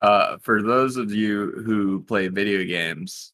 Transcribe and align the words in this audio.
Uh, 0.00 0.38
for 0.38 0.62
those 0.62 0.96
of 0.96 1.12
you 1.12 1.62
who 1.64 2.02
play 2.02 2.28
video 2.28 2.64
games, 2.64 3.32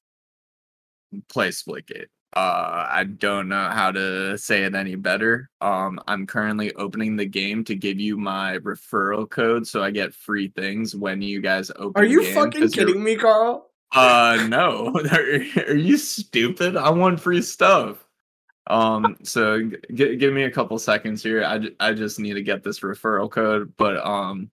play 1.28 1.48
Splitgate. 1.48 2.06
Uh, 2.34 2.88
I 2.90 3.04
don't 3.04 3.48
know 3.48 3.68
how 3.68 3.92
to 3.92 4.36
say 4.36 4.64
it 4.64 4.74
any 4.74 4.96
better. 4.96 5.50
Um, 5.60 6.00
I'm 6.08 6.26
currently 6.26 6.74
opening 6.74 7.16
the 7.16 7.26
game 7.26 7.62
to 7.64 7.76
give 7.76 8.00
you 8.00 8.16
my 8.16 8.58
referral 8.58 9.30
code, 9.30 9.66
so 9.68 9.84
I 9.84 9.92
get 9.92 10.14
free 10.14 10.48
things 10.48 10.96
when 10.96 11.22
you 11.22 11.40
guys 11.40 11.70
open. 11.76 11.92
Are 12.02 12.04
you 12.04 12.24
fucking 12.34 12.60
you're- 12.62 12.70
kidding 12.72 13.04
me, 13.04 13.16
Carl? 13.16 13.70
Uh, 13.94 14.46
no. 14.48 14.92
are, 15.12 15.74
you 15.76 15.96
stupid? 15.96 16.76
I 16.76 16.90
want 16.90 17.20
free 17.20 17.40
stuff. 17.40 18.04
Um, 18.66 19.16
so 19.22 19.62
g- 19.92 20.16
give 20.16 20.32
me 20.32 20.44
a 20.44 20.50
couple 20.50 20.76
seconds 20.80 21.22
here. 21.22 21.44
I, 21.44 21.68
I 21.78 21.92
just 21.92 22.18
need 22.18 22.34
to 22.34 22.42
get 22.42 22.64
this 22.64 22.80
referral 22.80 23.30
code, 23.30 23.74
but 23.76 24.04
um, 24.04 24.50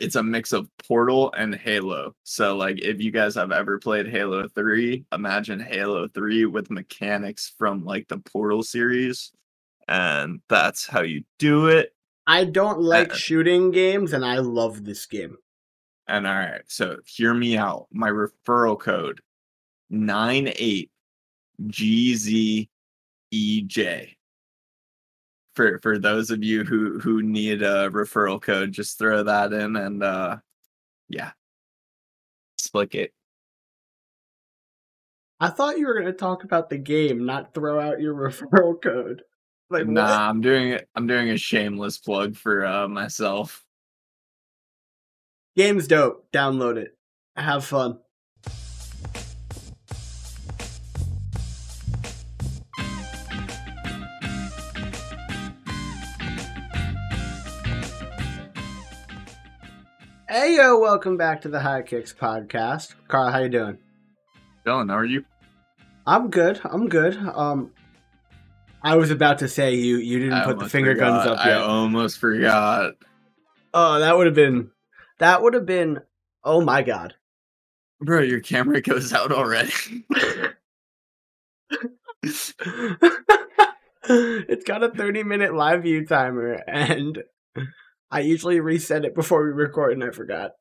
it's 0.00 0.16
a 0.16 0.22
mix 0.22 0.52
of 0.52 0.68
Portal 0.78 1.32
and 1.36 1.54
Halo. 1.54 2.14
So 2.24 2.56
like, 2.56 2.80
if 2.80 3.00
you 3.00 3.10
guys 3.10 3.34
have 3.34 3.52
ever 3.52 3.78
played 3.78 4.08
Halo 4.08 4.48
Three, 4.48 5.04
imagine 5.12 5.60
Halo 5.60 6.08
Three 6.08 6.46
with 6.46 6.70
mechanics 6.70 7.52
from 7.58 7.84
like 7.84 8.08
the 8.08 8.18
Portal 8.18 8.62
series, 8.62 9.30
and 9.88 10.40
that's 10.48 10.86
how 10.86 11.02
you 11.02 11.24
do 11.38 11.66
it. 11.68 11.94
I 12.26 12.44
don't 12.44 12.80
like 12.80 13.12
Uh, 13.12 13.14
shooting 13.14 13.70
games, 13.70 14.12
and 14.12 14.24
I 14.24 14.38
love 14.38 14.84
this 14.84 15.06
game. 15.06 15.36
And 16.06 16.26
all 16.26 16.34
right, 16.34 16.62
so 16.66 16.98
hear 17.04 17.34
me 17.34 17.56
out. 17.56 17.86
My 17.92 18.08
referral 18.10 18.78
code 18.78 19.20
nine 19.90 20.52
eight 20.56 20.90
GZEJ. 21.62 22.68
For 25.54 25.78
for 25.80 25.98
those 25.98 26.30
of 26.30 26.44
you 26.44 26.64
who 26.64 26.98
who 27.00 27.22
need 27.22 27.62
a 27.62 27.90
referral 27.90 28.40
code, 28.40 28.72
just 28.72 28.98
throw 28.98 29.22
that 29.24 29.52
in 29.52 29.76
and 29.76 30.02
uh 30.02 30.38
yeah. 31.08 31.32
Split 32.58 32.94
it. 32.94 33.12
I 35.40 35.48
thought 35.48 35.78
you 35.78 35.86
were 35.86 35.94
going 35.94 36.06
to 36.06 36.12
talk 36.12 36.44
about 36.44 36.68
the 36.68 36.76
game, 36.76 37.24
not 37.24 37.54
throw 37.54 37.80
out 37.80 38.00
your 38.00 38.14
referral 38.30 38.80
code. 38.80 39.22
Like 39.70 39.86
Nah, 39.86 40.02
what? 40.02 40.10
I'm 40.12 40.40
doing 40.40 40.68
it. 40.70 40.88
I'm 40.94 41.06
doing 41.06 41.30
a 41.30 41.36
shameless 41.36 41.98
plug 41.98 42.36
for 42.36 42.64
uh 42.64 42.88
myself. 42.88 43.64
Game's 45.56 45.88
dope. 45.88 46.30
Download 46.32 46.76
it. 46.76 46.96
Have 47.36 47.64
fun. 47.64 47.98
Hey 60.32 60.54
yo, 60.54 60.78
welcome 60.78 61.16
back 61.16 61.40
to 61.40 61.48
the 61.48 61.58
High 61.58 61.82
Kicks 61.82 62.14
podcast. 62.14 62.94
Carl, 63.08 63.32
how 63.32 63.40
you 63.40 63.48
doing? 63.48 63.78
Dylan, 64.64 64.88
how 64.88 64.96
are 64.96 65.04
you? 65.04 65.24
I'm 66.06 66.30
good. 66.30 66.60
I'm 66.62 66.88
good. 66.88 67.16
Um 67.16 67.72
I 68.80 68.94
was 68.94 69.10
about 69.10 69.40
to 69.40 69.48
say 69.48 69.74
you 69.74 69.96
you 69.96 70.20
didn't 70.20 70.34
I 70.34 70.44
put 70.44 70.60
the 70.60 70.68
finger 70.68 70.94
guns 70.94 71.26
up 71.26 71.44
yet. 71.44 71.56
I 71.56 71.60
almost 71.62 72.18
forgot. 72.18 72.94
Oh, 73.74 73.98
that 73.98 74.16
would 74.16 74.26
have 74.26 74.36
been 74.36 74.70
that 75.18 75.42
would 75.42 75.54
have 75.54 75.66
been 75.66 75.98
oh 76.44 76.60
my 76.60 76.84
god. 76.84 77.14
Bro, 78.00 78.20
your 78.20 78.38
camera 78.38 78.80
goes 78.80 79.12
out 79.12 79.32
already. 79.32 79.72
it's 82.22 82.54
got 84.64 84.84
a 84.84 84.90
30 84.90 85.24
minute 85.24 85.54
live 85.54 85.82
view 85.82 86.06
timer 86.06 86.52
and 86.68 87.20
I 88.10 88.20
usually 88.20 88.60
reset 88.60 89.04
it 89.04 89.14
before 89.14 89.44
we 89.44 89.52
record 89.52 89.92
and 89.92 90.02
I 90.04 90.10
forgot. 90.10 90.52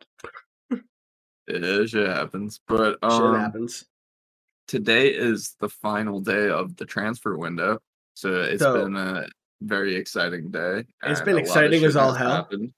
Yeah, 1.47 1.85
shit 1.85 2.07
happens. 2.07 2.59
But 2.67 2.97
Shit 3.03 3.11
um, 3.11 3.35
happens. 3.39 3.85
today 4.67 5.07
is 5.09 5.55
the 5.59 5.69
final 5.69 6.21
day 6.21 6.47
of 6.49 6.75
the 6.77 6.85
transfer 6.85 7.35
window, 7.37 7.79
so 8.13 8.41
it's 8.41 8.61
So- 8.61 8.83
been 8.85 8.95
a 8.95 9.25
very 9.61 9.95
exciting 9.95 10.51
day. 10.51 10.85
It's 11.03 11.21
been 11.21 11.33
a 11.33 11.37
lot 11.37 11.41
of 11.41 11.47
exciting 11.47 11.83
as 11.85 11.95
all 11.95 12.13
hell. 12.13 12.29
happened. 12.29 12.71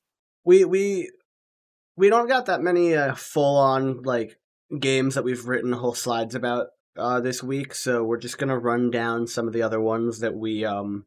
We 0.45 0.63
we 0.65 1.11
we 1.97 2.09
don't 2.09 2.27
got 2.29 2.45
that 2.45 2.61
many 2.61 2.95
uh, 2.95 3.13
full 3.15 3.57
on 3.57 4.03
like 4.03 4.37
games 4.79 5.15
that 5.15 5.23
we've 5.25 5.45
written 5.45 5.73
whole 5.73 5.93
slides 5.93 6.33
about 6.33 6.67
uh 6.97 7.19
this 7.19 7.43
week, 7.43 7.75
so 7.75 8.03
we're 8.05 8.17
just 8.17 8.37
going 8.37 8.49
to 8.49 8.57
run 8.57 8.89
down 8.89 9.27
some 9.27 9.47
of 9.47 9.53
the 9.53 9.61
other 9.63 9.81
ones 9.81 10.19
that 10.19 10.33
we 10.33 10.63
um 10.65 11.05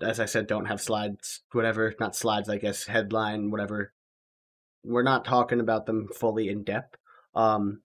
as 0.00 0.20
I 0.20 0.26
said 0.26 0.46
don't 0.46 0.66
have 0.66 0.80
slides, 0.80 1.40
whatever, 1.52 1.94
not 2.00 2.16
slides, 2.16 2.48
I 2.48 2.58
guess, 2.58 2.86
headline, 2.86 3.50
whatever. 3.50 3.92
We're 4.84 5.02
not 5.02 5.24
talking 5.24 5.60
about 5.60 5.86
them 5.86 6.08
fully 6.08 6.48
in 6.48 6.64
depth. 6.64 6.96
Um 7.34 7.82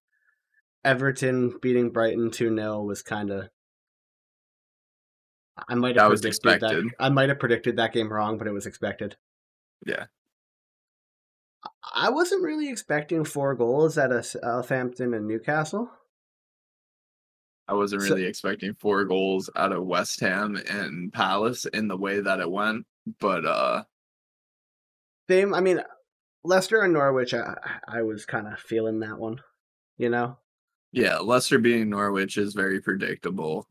Everton 0.84 1.57
beating 1.62 1.90
Brighton 1.91 2.29
2-0 2.29 2.85
was 2.85 3.01
kind 3.01 3.29
of 3.29 3.50
I 5.67 5.75
might 5.75 5.96
have 5.96 6.06
That 6.06 6.09
was 6.09 6.22
predicted 6.22 6.53
expected. 6.53 6.85
that 6.85 6.96
I 7.00 7.09
might 7.09 7.29
have 7.29 7.40
predicted 7.40 7.78
that 7.78 7.94
game 7.94 8.12
wrong, 8.12 8.38
but 8.38 8.47
it 8.47 8.51
was 8.53 8.66
expected. 8.66 9.17
Yeah, 9.85 10.06
I 11.94 12.09
wasn't 12.09 12.44
really 12.44 12.69
expecting 12.69 13.25
four 13.25 13.56
goals 13.56 13.97
at 13.97 14.12
a 14.12 14.23
Southampton 14.23 15.13
and 15.13 15.28
Newcastle. 15.28 15.90
I 17.67 17.73
wasn't 17.73 18.03
So- 18.03 18.09
really 18.09 18.25
expecting 18.25 18.73
four 18.75 19.03
goals 19.05 19.50
out 19.55 19.72
of 19.72 19.85
West 19.85 20.19
Ham 20.22 20.55
and 20.69 21.11
Palace 21.11 21.66
in 21.66 21.88
the 21.88 21.97
way 21.97 22.19
that 22.22 22.39
it 22.39 22.50
went, 22.50 22.85
but 23.19 23.45
uh, 23.45 23.83
Same, 25.29 25.53
I 25.53 25.59
mean, 25.59 25.81
Leicester 26.44 26.81
and 26.81 26.94
Norwich. 26.94 27.33
I, 27.33 27.55
I 27.88 28.01
was 28.01 28.25
kind 28.25 28.47
of 28.47 28.59
feeling 28.59 29.00
that 29.01 29.17
one, 29.17 29.41
you 29.97 30.09
know. 30.09 30.38
yeah, 30.94 31.17
Leicester 31.17 31.59
beating 31.59 31.89
Norwich 31.89 32.38
is 32.38 32.53
very 32.53 32.79
predictable. 32.81 33.67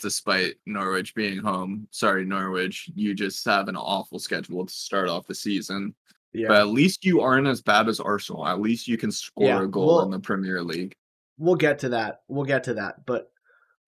Despite 0.00 0.54
Norwich 0.66 1.14
being 1.14 1.38
home, 1.38 1.86
sorry 1.90 2.24
Norwich, 2.24 2.90
you 2.94 3.14
just 3.14 3.44
have 3.44 3.68
an 3.68 3.76
awful 3.76 4.18
schedule 4.18 4.64
to 4.64 4.72
start 4.72 5.08
off 5.08 5.26
the 5.26 5.34
season. 5.34 5.94
Yeah, 6.32 6.48
But 6.48 6.58
at 6.58 6.68
least 6.68 7.04
you 7.04 7.20
aren't 7.20 7.46
as 7.48 7.60
bad 7.60 7.88
as 7.88 8.00
Arsenal. 8.00 8.46
At 8.46 8.60
least 8.60 8.86
you 8.88 8.96
can 8.96 9.10
score 9.10 9.46
Yeah, 9.46 9.62
a 9.62 9.66
goal 9.66 9.96
well- 9.96 10.04
in 10.04 10.10
the 10.10 10.20
Premier 10.20 10.62
League. 10.62 10.94
We'll 11.40 11.56
get 11.56 11.80
to 11.80 11.88
that. 11.90 12.20
We'll 12.28 12.44
get 12.44 12.64
to 12.64 12.74
that. 12.74 13.04
But 13.06 13.28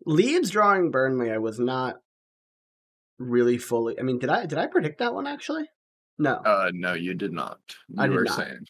Leeds 0.07 0.51
drawing 0.51 0.91
Burnley, 0.91 1.31
I 1.31 1.39
was 1.39 1.61
not 1.61 1.97
really 3.19 3.59
fully. 3.59 3.99
I 4.01 4.03
mean, 4.03 4.19
did 4.19 4.31
I 4.31 4.47
did 4.47 4.59
I 4.59 4.67
predict 4.67 4.99
that 4.99 5.15
one 5.15 5.27
actually? 5.29 5.69
No, 6.19 6.35
Uh, 6.37 6.71
no, 6.75 6.95
you 6.95 7.15
did 7.15 7.33
not. 7.33 7.59
You 7.89 7.97
I 8.03 8.07
did 8.09 8.15
were 8.15 8.25
not. 8.25 8.37
saying. 8.37 8.67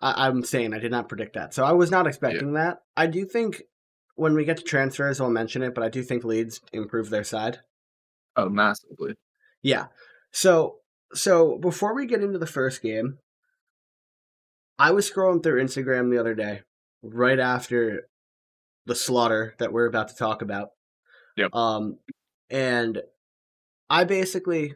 I, 0.00 0.26
I'm 0.26 0.42
saying 0.44 0.74
I 0.74 0.78
did 0.78 0.90
not 0.90 1.08
predict 1.08 1.34
that. 1.34 1.54
So 1.54 1.64
I 1.64 1.72
was 1.72 1.90
not 1.90 2.06
expecting 2.06 2.54
that. 2.54 2.78
I 2.96 3.06
do 3.06 3.24
think 3.24 3.62
when 4.14 4.34
we 4.34 4.44
get 4.44 4.56
to 4.58 4.62
transfers, 4.62 5.20
I'll 5.20 5.30
mention 5.30 5.62
it. 5.62 5.74
But 5.74 5.84
I 5.84 5.88
do 5.88 6.02
think 6.02 6.24
Leeds 6.24 6.60
improved 6.72 7.10
their 7.10 7.24
side. 7.24 7.58
Oh, 8.36 8.48
massively. 8.48 9.14
Yeah. 9.62 9.86
So 10.32 10.76
so 11.14 11.58
before 11.58 11.94
we 11.94 12.06
get 12.06 12.22
into 12.22 12.38
the 12.38 12.46
first 12.46 12.82
game, 12.82 13.18
I 14.78 14.90
was 14.90 15.10
scrolling 15.10 15.42
through 15.42 15.62
Instagram 15.62 16.10
the 16.10 16.18
other 16.18 16.34
day, 16.34 16.60
right 17.02 17.38
after 17.38 18.08
the 18.86 18.94
slaughter 18.94 19.54
that 19.58 19.72
we're 19.72 19.86
about 19.86 20.08
to 20.08 20.16
talk 20.16 20.42
about. 20.42 20.70
Yep. 21.36 21.54
Um 21.54 21.98
and 22.50 23.02
I 23.90 24.04
basically 24.04 24.74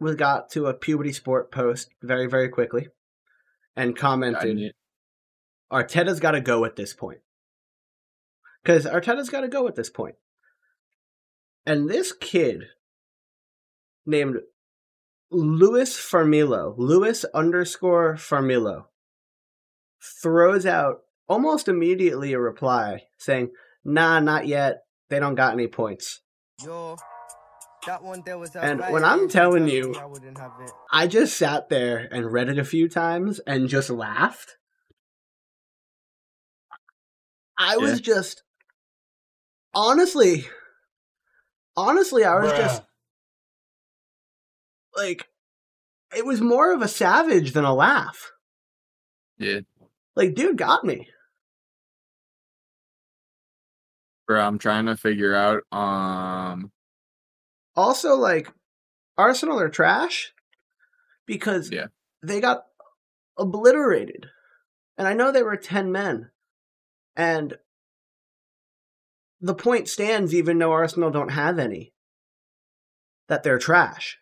was 0.00 0.16
got 0.16 0.50
to 0.50 0.66
a 0.66 0.74
puberty 0.74 1.12
sport 1.12 1.50
post 1.52 1.90
very, 2.02 2.26
very 2.26 2.48
quickly 2.48 2.88
and 3.76 3.96
commented 3.96 4.72
Arteta's 5.72 6.20
gotta 6.20 6.40
go 6.40 6.64
at 6.64 6.76
this 6.76 6.92
point. 6.92 7.20
Cause 8.64 8.84
Arteta's 8.84 9.30
gotta 9.30 9.48
go 9.48 9.66
at 9.68 9.74
this 9.74 9.90
point. 9.90 10.16
And 11.64 11.88
this 11.88 12.12
kid 12.12 12.64
named 14.04 14.36
Louis 15.30 15.96
Farmilo, 15.96 16.74
Louis 16.76 17.24
underscore 17.32 18.16
Farmilo, 18.16 18.86
throws 20.22 20.66
out 20.66 21.01
almost 21.28 21.68
immediately 21.68 22.32
a 22.32 22.38
reply 22.38 23.02
saying, 23.18 23.50
nah, 23.84 24.20
not 24.20 24.46
yet. 24.46 24.82
They 25.08 25.18
don't 25.18 25.34
got 25.34 25.52
any 25.52 25.66
points. 25.66 26.20
Yo, 26.64 26.96
that 27.86 28.02
one 28.02 28.22
there 28.24 28.38
was 28.38 28.54
And 28.56 28.80
when 28.80 29.04
I'm 29.04 29.28
telling 29.28 29.68
you- 29.68 29.94
I 29.94 30.00
have 30.00 30.60
it. 30.60 30.70
I 30.90 31.06
just 31.06 31.36
sat 31.36 31.68
there 31.68 32.08
and 32.10 32.32
read 32.32 32.48
it 32.48 32.58
a 32.58 32.64
few 32.64 32.88
times 32.88 33.40
and 33.40 33.68
just 33.68 33.90
laughed. 33.90 34.56
I 37.58 37.76
was 37.76 38.00
just 38.00 38.42
honestly 39.74 40.46
honestly 41.76 42.24
I 42.24 42.40
was 42.40 42.52
just 42.52 42.82
like 44.96 45.26
it 46.16 46.26
was 46.26 46.40
more 46.40 46.72
of 46.72 46.82
a 46.82 46.88
savage 46.88 47.52
than 47.52 47.64
a 47.64 47.74
laugh. 47.74 48.32
Yeah. 49.38 49.60
Like 50.14 50.34
dude 50.34 50.58
got 50.58 50.84
me. 50.84 51.08
Bro, 54.26 54.40
I'm 54.40 54.58
trying 54.58 54.86
to 54.86 54.96
figure 54.96 55.34
out 55.34 55.62
um 55.76 56.70
Also 57.74 58.14
like 58.16 58.52
Arsenal 59.16 59.58
are 59.60 59.68
trash 59.68 60.32
because 61.26 61.70
Yeah. 61.70 61.86
they 62.22 62.40
got 62.40 62.64
obliterated. 63.38 64.26
And 64.98 65.08
I 65.08 65.14
know 65.14 65.32
they 65.32 65.42
were 65.42 65.56
10 65.56 65.90
men. 65.90 66.30
And 67.16 67.58
the 69.40 69.54
point 69.54 69.88
stands 69.88 70.34
even 70.34 70.58
though 70.58 70.72
Arsenal 70.72 71.10
don't 71.10 71.30
have 71.30 71.58
any. 71.58 71.92
That 73.28 73.42
they're 73.42 73.58
trash. 73.58 74.18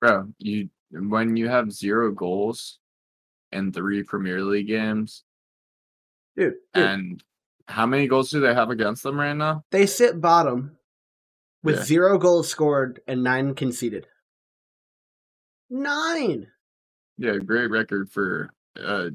Bro, 0.00 0.32
you 0.38 0.70
when 0.92 1.36
you 1.36 1.48
have 1.48 1.72
zero 1.72 2.10
goals 2.10 2.78
in 3.52 3.72
three 3.72 4.02
Premier 4.02 4.42
League 4.42 4.68
games, 4.68 5.24
Dude, 6.36 6.54
dude 6.72 6.84
and 6.84 7.24
how 7.66 7.86
many 7.86 8.06
goals 8.06 8.30
do 8.30 8.40
they 8.40 8.54
have 8.54 8.70
against 8.70 9.02
them 9.02 9.18
right 9.18 9.36
now? 9.36 9.64
they 9.70 9.86
sit 9.86 10.20
bottom 10.20 10.76
with 11.62 11.76
Yeah. 11.76 11.82
zero 11.84 12.18
goals 12.18 12.48
scored 12.48 13.00
and 13.06 13.22
nine 13.22 13.54
conceded. 13.54 14.06
Nine! 15.68 16.48
Yeah, 17.18 17.36
great 17.36 17.70
record 17.70 18.10
for 18.10 18.50
uh 18.82 19.10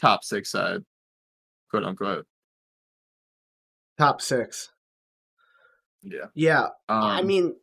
top 0.00 0.24
six 0.24 0.50
side, 0.50 0.82
quote 1.70 1.84
unquote. 1.84 2.26
Top 3.98 4.20
six. 4.20 4.70
Yeah. 6.02 6.26
Yeah, 6.34 6.64
Um, 6.88 7.02
I 7.02 7.22
mean, 7.22 7.56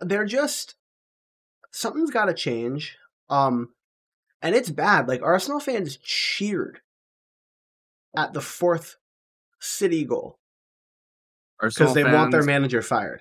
they're 0.00 0.24
just 0.24 0.76
something's 1.72 2.10
got 2.10 2.26
to 2.26 2.34
change. 2.34 2.96
Um, 3.28 3.74
and 4.42 4.54
it's 4.54 4.70
bad. 4.70 5.08
Like 5.08 5.22
Arsenal 5.22 5.60
fans 5.60 5.96
cheered 5.96 6.80
at 8.16 8.32
the 8.32 8.40
fourth 8.40 8.96
City 9.60 10.04
goal 10.04 10.38
because 11.60 11.94
they 11.94 12.04
want 12.04 12.30
their 12.30 12.42
manager 12.42 12.82
fired. 12.82 13.20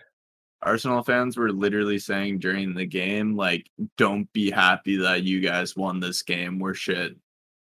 Arsenal 0.62 1.04
fans 1.04 1.38
were 1.38 1.52
literally 1.52 2.00
saying 2.00 2.40
during 2.40 2.74
the 2.74 2.86
game, 2.86 3.36
like, 3.36 3.69
don't 3.98 4.31
be 4.34 4.50
happy 4.50 4.98
that 4.98 5.24
you 5.24 5.40
guys 5.40 5.75
won 5.75 6.00
this 6.00 6.24
game. 6.24 6.60
We're 6.60 6.74
shit. 6.74 7.16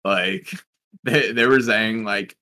Like, 0.05 0.49
they, 1.03 1.31
they 1.31 1.47
were 1.47 1.61
saying, 1.61 2.03
like, 2.03 2.37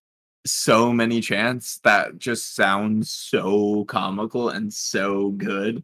so 0.46 0.92
many 0.92 1.22
chants 1.22 1.80
that 1.84 2.18
just 2.18 2.56
sound 2.56 3.08
so 3.08 3.86
comical 3.86 4.50
and 4.50 4.74
so 4.74 5.30
good 5.32 5.84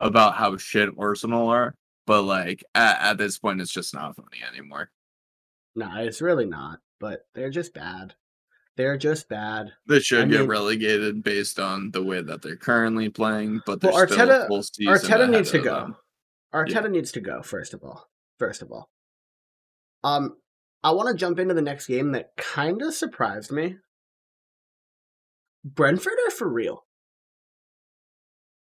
about 0.00 0.34
how 0.34 0.56
shit 0.56 0.88
Arsenal 0.98 1.48
are. 1.48 1.74
But, 2.08 2.22
like, 2.22 2.64
at, 2.74 2.98
at 3.00 3.18
this 3.18 3.38
point, 3.38 3.60
it's 3.60 3.70
just 3.72 3.92
not 3.94 4.16
funny 4.16 4.38
anymore. 4.50 4.90
Nah, 5.76 6.00
it's 6.00 6.20
really 6.22 6.46
not. 6.46 6.80
But 6.98 7.20
they're 7.34 7.50
just 7.50 7.74
bad. 7.74 8.14
They're 8.78 8.96
just 8.96 9.28
bad. 9.28 9.72
They 9.86 10.00
should 10.00 10.22
I 10.22 10.24
get 10.24 10.40
mean- 10.40 10.48
relegated 10.48 11.22
based 11.22 11.58
on 11.60 11.90
the 11.90 12.02
way 12.02 12.22
that 12.22 12.40
they're 12.42 12.56
currently 12.56 13.08
playing, 13.10 13.60
but 13.66 13.82
Well, 13.82 13.92
there's 13.94 14.12
still 14.12 14.26
Arteta- 14.26 14.48
full 14.48 14.62
season 14.62 14.94
Arteta 14.94 15.28
needs 15.30 15.50
to 15.50 15.58
go. 15.60 15.74
them. 15.74 15.96
Arteta 16.54 16.90
needs 16.90 17.12
to 17.12 17.20
go 17.20 17.42
first 17.42 17.74
of 17.74 17.84
all. 17.84 18.08
First 18.38 18.62
of 18.62 18.72
all, 18.72 18.88
um, 20.02 20.36
I 20.82 20.92
want 20.92 21.08
to 21.08 21.14
jump 21.14 21.38
into 21.38 21.52
the 21.54 21.60
next 21.60 21.88
game 21.88 22.12
that 22.12 22.36
kind 22.38 22.80
of 22.80 22.94
surprised 22.94 23.52
me. 23.52 23.76
Brentford 25.64 26.14
are 26.26 26.30
for 26.30 26.48
real. 26.48 26.84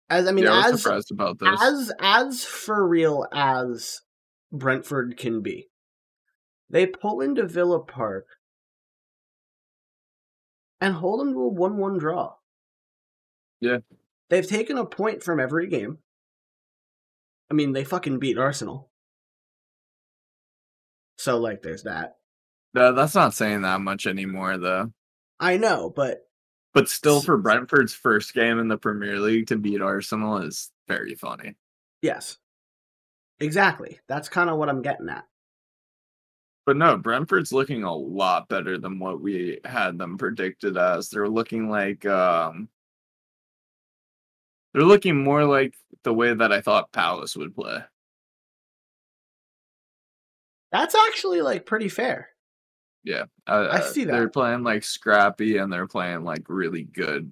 As 0.10 0.28
I 0.28 0.32
mean, 0.32 0.46
yeah, 0.46 0.54
I 0.54 0.70
as 0.70 0.82
surprised 0.82 1.12
about 1.12 1.40
this. 1.40 1.60
as 1.62 1.92
as 2.00 2.44
for 2.44 2.88
real 2.88 3.26
as 3.34 4.02
Brentford 4.52 5.18
can 5.18 5.42
be. 5.42 5.70
They 6.70 6.86
pull 6.86 7.22
into 7.22 7.48
Villa 7.48 7.80
Park 7.84 8.28
and 10.82 10.96
hold 10.96 11.20
them 11.20 11.34
to 11.34 11.40
a 11.40 11.48
one-one 11.48 11.98
draw. 11.98 12.34
Yeah. 13.62 13.78
they've 14.30 14.46
taken 14.46 14.78
a 14.78 14.86
point 14.86 15.24
from 15.24 15.40
every 15.40 15.68
game. 15.68 16.00
I 17.50 17.54
mean, 17.54 17.72
they 17.72 17.84
fucking 17.86 18.20
beat 18.20 18.38
Arsenal. 18.38 18.90
So 21.18 21.38
like, 21.38 21.62
there's 21.62 21.84
that. 21.84 22.18
No, 22.74 22.94
that's 22.94 23.16
not 23.16 23.34
saying 23.34 23.62
that 23.62 23.80
much 23.80 24.08
anymore, 24.08 24.58
though. 24.58 24.92
I 25.40 25.58
know, 25.58 25.92
but 25.96 26.28
But 26.74 26.90
still, 26.90 27.22
for 27.22 27.38
Brentford's 27.38 27.94
first 27.94 28.34
game 28.34 28.58
in 28.60 28.68
the 28.68 28.78
Premier 28.78 29.20
League 29.20 29.48
to 29.48 29.58
beat 29.58 29.82
Arsenal 29.82 30.38
is 30.40 30.72
very 30.88 31.16
funny. 31.16 31.56
yes, 32.02 32.38
exactly. 33.40 34.00
That's 34.08 34.30
kind 34.30 34.50
of 34.50 34.58
what 34.58 34.70
I'm 34.70 34.82
getting 34.82 35.10
at. 35.10 35.26
But 36.66 36.78
no, 36.78 36.98
Brentford's 36.98 37.52
looking 37.52 37.84
a 37.84 37.94
lot 37.94 38.48
better 38.48 38.78
than 38.78 38.98
what 38.98 39.22
we 39.22 39.60
had 39.66 39.98
them 39.98 40.18
predicted 40.18 40.78
as. 40.78 41.10
They're 41.10 41.28
looking 41.28 41.70
like 41.70 42.06
um 42.06 42.70
they're 44.74 44.84
looking 44.84 45.24
more 45.24 45.46
like 45.46 45.76
the 46.04 46.14
way 46.14 46.34
that 46.34 46.52
I 46.52 46.62
thought 46.62 46.92
Palace 46.92 47.36
would 47.36 47.54
play. 47.56 47.80
That's 50.72 50.96
actually 51.10 51.42
like 51.42 51.66
pretty 51.68 51.90
fair. 51.90 52.30
Yeah, 53.04 53.26
uh, 53.48 53.68
I 53.72 53.82
see 53.82 54.06
that 54.06 54.12
They're 54.14 54.30
playing 54.30 54.64
like 54.64 54.84
scrappy 54.84 55.58
and 55.58 55.72
they're 55.72 55.88
playing 55.88 56.24
like 56.24 56.44
really 56.48 56.84
good, 56.84 57.32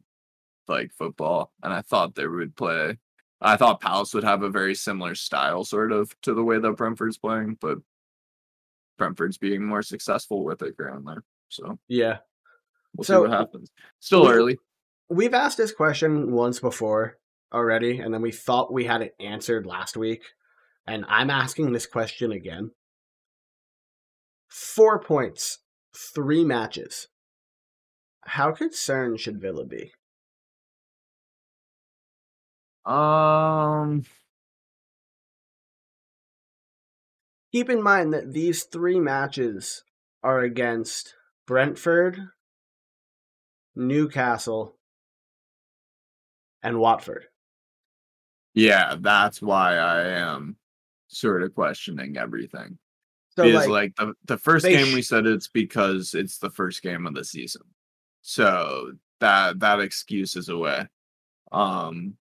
like 0.68 0.92
football. 0.94 1.54
And 1.64 1.72
I 1.72 1.82
thought 1.82 2.16
they 2.16 2.28
would 2.28 2.56
play. 2.56 2.98
I 3.40 3.56
thought 3.58 3.80
Palace 3.82 4.14
would 4.14 4.24
have 4.26 4.44
a 4.44 4.50
very 4.50 4.76
similar 4.76 5.16
style, 5.16 5.64
sort 5.64 5.92
of, 5.92 6.14
to 6.24 6.34
the 6.34 6.44
way 6.44 6.60
that 6.60 6.72
Brentford's 6.78 7.18
playing, 7.18 7.58
but 7.62 7.78
Brentford's 8.98 9.38
being 9.38 9.66
more 9.66 9.82
successful 9.82 10.44
with 10.44 10.62
it 10.62 10.78
currently. 10.78 11.16
So 11.50 11.80
Yeah. 11.88 12.18
we'll 12.96 13.06
So, 13.06 13.16
see 13.24 13.30
what 13.30 13.32
happens. 13.40 13.72
Still 14.00 14.24
we- 14.24 14.32
early. 14.32 14.60
We've 15.10 15.34
asked 15.34 15.58
this 15.58 15.72
question 15.74 16.32
once 16.32 16.60
before 16.60 17.18
already, 17.54 18.00
and 18.00 18.14
then 18.14 18.22
we 18.22 18.32
thought 18.32 18.72
we 18.72 18.86
had 18.86 19.02
it 19.02 19.16
answered 19.20 19.66
last 19.66 19.98
week. 19.98 20.24
And 20.86 21.04
I'm 21.08 21.30
asking 21.30 21.72
this 21.72 21.86
question 21.86 22.32
again. 22.32 22.72
Four 24.50 25.00
points, 25.00 25.60
three 25.96 26.44
matches. 26.46 27.08
How 28.26 28.52
concerned 28.52 29.20
should 29.20 29.40
Villa 29.42 29.66
be? 29.66 29.94
Um, 32.86 34.04
Keep 37.54 37.70
in 37.70 37.82
mind 37.84 38.14
that 38.14 38.32
these 38.34 38.64
three 38.64 39.00
matches 39.00 39.84
are 40.24 40.40
against 40.40 41.16
Brentford, 41.46 42.30
Newcastle, 43.76 44.78
and 46.64 46.80
Watford. 46.80 47.28
yeah, 48.54 48.96
that's 49.00 49.42
why 49.42 49.78
I 49.78 50.08
am 50.10 50.58
sort 51.08 51.44
of 51.44 51.54
questioning 51.56 52.18
everything. 52.18 52.78
So, 53.38 53.44
because 53.46 53.68
like, 53.68 53.70
like, 53.70 53.96
the 53.96 54.14
the 54.26 54.38
first 54.38 54.66
game 54.66 54.88
sh- 54.88 54.94
we 54.94 55.02
said 55.02 55.26
it's 55.26 55.48
because 55.48 56.14
it's 56.14 56.38
the 56.38 56.50
first 56.50 56.82
game 56.82 57.08
of 57.08 57.14
the 57.16 57.24
season, 57.24 57.62
so 58.22 58.92
that 59.22 59.60
that 59.60 59.80
excuse 59.80 60.36
is 60.36 60.50
away. 60.50 60.86
Um, 61.52 62.18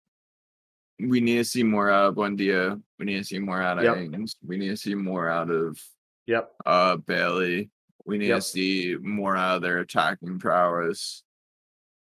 we 1.01 1.21
need 1.21 1.37
to 1.39 1.45
see 1.45 1.63
more 1.63 1.91
out 1.91 2.09
of 2.11 2.15
Buendia. 2.15 2.81
We 2.99 3.07
need 3.07 3.19
to 3.19 3.25
see 3.25 3.39
more 3.39 3.61
out 3.63 3.79
of 3.79 3.85
Yep. 3.85 3.97
Ings. 3.97 4.37
We 4.47 4.57
need 4.59 4.69
to 4.69 4.77
see 4.77 4.95
more 4.95 5.29
out 5.29 5.51
of 5.51 5.81
yep, 6.27 6.53
uh 6.67 6.97
Bailey. 6.97 7.71
We 8.05 8.19
need 8.19 8.29
Yep. 8.29 8.37
to 8.39 8.43
see 8.43 8.97
more 9.01 9.37
out 9.37 9.57
of 9.57 9.63
their 9.63 9.79
attacking 9.79 10.39
prowess. 10.39 11.23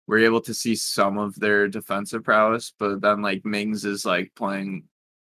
We're 0.07 0.19
able 0.25 0.41
to 0.41 0.53
see 0.53 0.75
some 0.75 1.17
of 1.17 1.35
their 1.35 1.67
defensive 1.67 2.23
prowess, 2.23 2.73
but 2.79 3.01
then 3.01 3.21
like 3.21 3.45
Mings 3.45 3.85
is 3.85 4.05
like 4.05 4.31
playing 4.35 4.83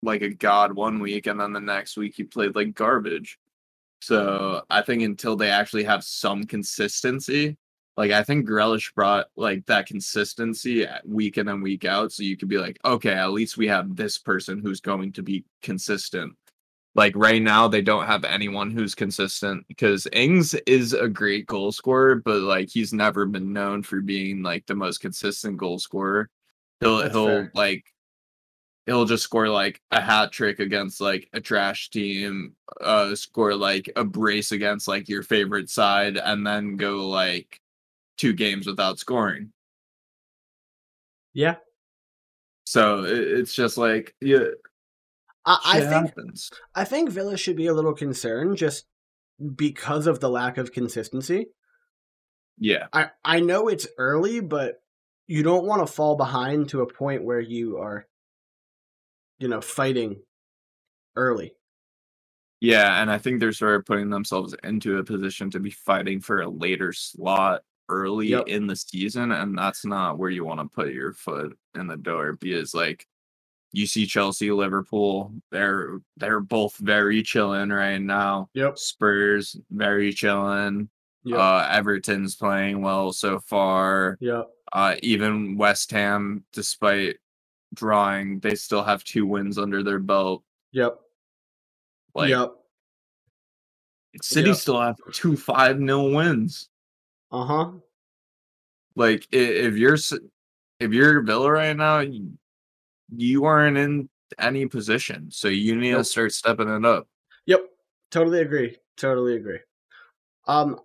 like 0.02 0.22
a 0.22 0.28
god 0.30 0.72
one 0.72 0.98
week, 1.00 1.26
and 1.26 1.38
then 1.38 1.52
the 1.52 1.60
next 1.60 1.96
week 1.96 2.14
he 2.16 2.24
played 2.24 2.54
like 2.56 2.74
garbage. 2.74 3.38
So 4.00 4.62
I 4.70 4.82
think 4.82 5.02
until 5.02 5.36
they 5.36 5.50
actually 5.50 5.84
have 5.84 6.04
some 6.04 6.44
consistency, 6.44 7.56
like 7.96 8.12
I 8.12 8.22
think 8.22 8.48
Grealish 8.48 8.94
brought 8.94 9.26
like 9.36 9.66
that 9.66 9.86
consistency 9.86 10.86
uh, 10.86 10.98
week 11.04 11.36
in 11.36 11.48
and 11.48 11.62
week 11.62 11.84
out, 11.84 12.12
so 12.12 12.22
you 12.22 12.36
could 12.36 12.48
be 12.48 12.58
like, 12.58 12.78
okay, 12.84 13.12
at 13.12 13.32
least 13.32 13.58
we 13.58 13.68
have 13.68 13.94
this 13.94 14.16
person 14.18 14.58
who's 14.58 14.80
going 14.80 15.12
to 15.12 15.22
be 15.22 15.44
consistent. 15.62 16.34
Like 16.94 17.12
right 17.14 17.42
now, 17.42 17.68
they 17.68 17.82
don't 17.82 18.06
have 18.06 18.24
anyone 18.24 18.70
who's 18.70 18.94
consistent 18.94 19.66
because 19.68 20.08
Ings 20.12 20.54
is 20.66 20.92
a 20.92 21.08
great 21.08 21.46
goal 21.46 21.72
scorer, 21.72 22.16
but 22.16 22.40
like 22.40 22.68
he's 22.68 22.92
never 22.92 23.26
been 23.26 23.52
known 23.52 23.82
for 23.82 24.00
being 24.00 24.42
like 24.42 24.66
the 24.66 24.74
most 24.74 24.98
consistent 24.98 25.56
goal 25.56 25.78
scorer. 25.78 26.28
He'll 26.80 26.98
That's 26.98 27.12
he'll 27.12 27.26
fair. 27.26 27.52
like 27.54 27.84
he'll 28.86 29.04
just 29.04 29.22
score 29.24 29.48
like 29.48 29.80
a 29.90 30.00
hat 30.00 30.32
trick 30.32 30.58
against 30.60 31.00
like 31.00 31.28
a 31.32 31.40
trash 31.40 31.90
team, 31.90 32.54
uh 32.80 33.14
score 33.14 33.54
like 33.54 33.90
a 33.96 34.04
brace 34.04 34.52
against 34.52 34.88
like 34.88 35.08
your 35.08 35.22
favorite 35.22 35.70
side, 35.70 36.16
and 36.16 36.46
then 36.46 36.76
go 36.76 37.08
like 37.08 37.60
two 38.16 38.32
games 38.32 38.66
without 38.66 38.98
scoring. 38.98 39.52
yeah. 41.32 41.56
So 42.64 43.04
it's 43.04 43.54
just 43.54 43.76
like 43.78 44.14
yeah, 44.20 44.44
I, 45.44 45.58
I 45.64 45.80
think 45.80 46.06
happens. 46.06 46.50
I 46.74 46.84
think 46.84 47.10
Villa 47.10 47.36
should 47.36 47.56
be 47.56 47.66
a 47.66 47.74
little 47.74 47.94
concerned 47.94 48.56
just 48.56 48.86
because 49.56 50.06
of 50.06 50.20
the 50.20 50.30
lack 50.30 50.58
of 50.58 50.72
consistency. 50.72 51.48
Yeah, 52.58 52.86
I 52.92 53.10
I 53.24 53.40
know 53.40 53.68
it's 53.68 53.86
early, 53.98 54.40
but 54.40 54.82
you 55.26 55.42
don't 55.42 55.64
want 55.66 55.86
to 55.86 55.92
fall 55.92 56.16
behind 56.16 56.68
to 56.70 56.82
a 56.82 56.92
point 56.92 57.24
where 57.24 57.40
you 57.40 57.78
are, 57.78 58.06
you 59.40 59.48
know, 59.48 59.60
fighting 59.60 60.20
early. 61.16 61.54
Yeah, 62.60 63.00
and 63.00 63.10
I 63.10 63.18
think 63.18 63.40
they're 63.40 63.52
sort 63.52 63.76
of 63.76 63.86
putting 63.86 64.10
themselves 64.10 64.54
into 64.64 64.98
a 64.98 65.04
position 65.04 65.50
to 65.50 65.60
be 65.60 65.70
fighting 65.70 66.20
for 66.20 66.42
a 66.42 66.48
later 66.48 66.92
slot 66.92 67.62
early 67.88 68.28
Yep. 68.28 68.48
in 68.48 68.66
the 68.66 68.76
season, 68.76 69.32
and 69.32 69.56
that's 69.56 69.84
not 69.84 70.18
where 70.18 70.30
you 70.30 70.44
want 70.44 70.60
to 70.60 70.68
put 70.68 70.92
your 70.92 71.12
foot 71.14 71.56
in 71.74 71.86
the 71.86 71.96
door 71.96 72.34
because 72.34 72.74
like 72.74 73.06
you 73.72 73.86
see 73.86 74.04
Chelsea, 74.04 74.50
Liverpool, 74.50 75.32
they're 75.50 76.00
they're 76.18 76.40
both 76.40 76.76
very 76.76 77.22
chilling 77.22 77.70
right 77.70 77.98
now. 78.00 78.50
Yep. 78.54 78.78
Spurs 78.78 79.56
very 79.70 80.12
chilling. 80.12 80.88
Yep. 81.24 81.38
Uh 81.38 81.68
Everton's 81.70 82.34
playing 82.36 82.82
well 82.82 83.12
so 83.12 83.38
far. 83.40 84.18
yep. 84.20 84.48
Uh 84.72 84.96
even 85.02 85.56
West 85.56 85.90
Ham, 85.92 86.44
despite 86.52 87.16
drawing, 87.74 88.40
they 88.40 88.54
still 88.54 88.82
have 88.82 89.04
two 89.04 89.26
wins 89.26 89.58
under 89.58 89.82
their 89.82 89.98
belt. 89.98 90.42
Yep. 90.72 90.98
Like 92.14 92.30
yep. 92.30 92.52
City 94.22 94.48
Yep. 94.48 94.56
still 94.56 94.80
have 94.80 94.96
two 95.12 95.36
five 95.36 95.78
nil 95.78 96.10
wins. 96.12 96.68
Uh 97.30 97.44
huh. 97.44 97.70
Like 98.96 99.26
if 99.30 99.76
you're 99.76 99.96
if 100.80 100.92
you're 100.92 101.22
Villa 101.22 101.50
right 101.50 101.76
now, 101.76 102.00
you, 103.16 103.44
aren't 103.44 103.76
in 103.76 104.08
any 104.38 104.66
position, 104.66 105.30
so 105.30 105.48
you 105.48 105.76
need 105.76 105.92
to 105.92 106.04
start 106.04 106.32
stepping 106.32 106.68
it 106.68 106.84
up. 106.84 107.06
Yep. 107.46 107.60
Totally 108.10 108.40
agree. 108.40 108.76
Totally 108.96 109.36
agree. 109.36 109.60
Um, 110.46 110.80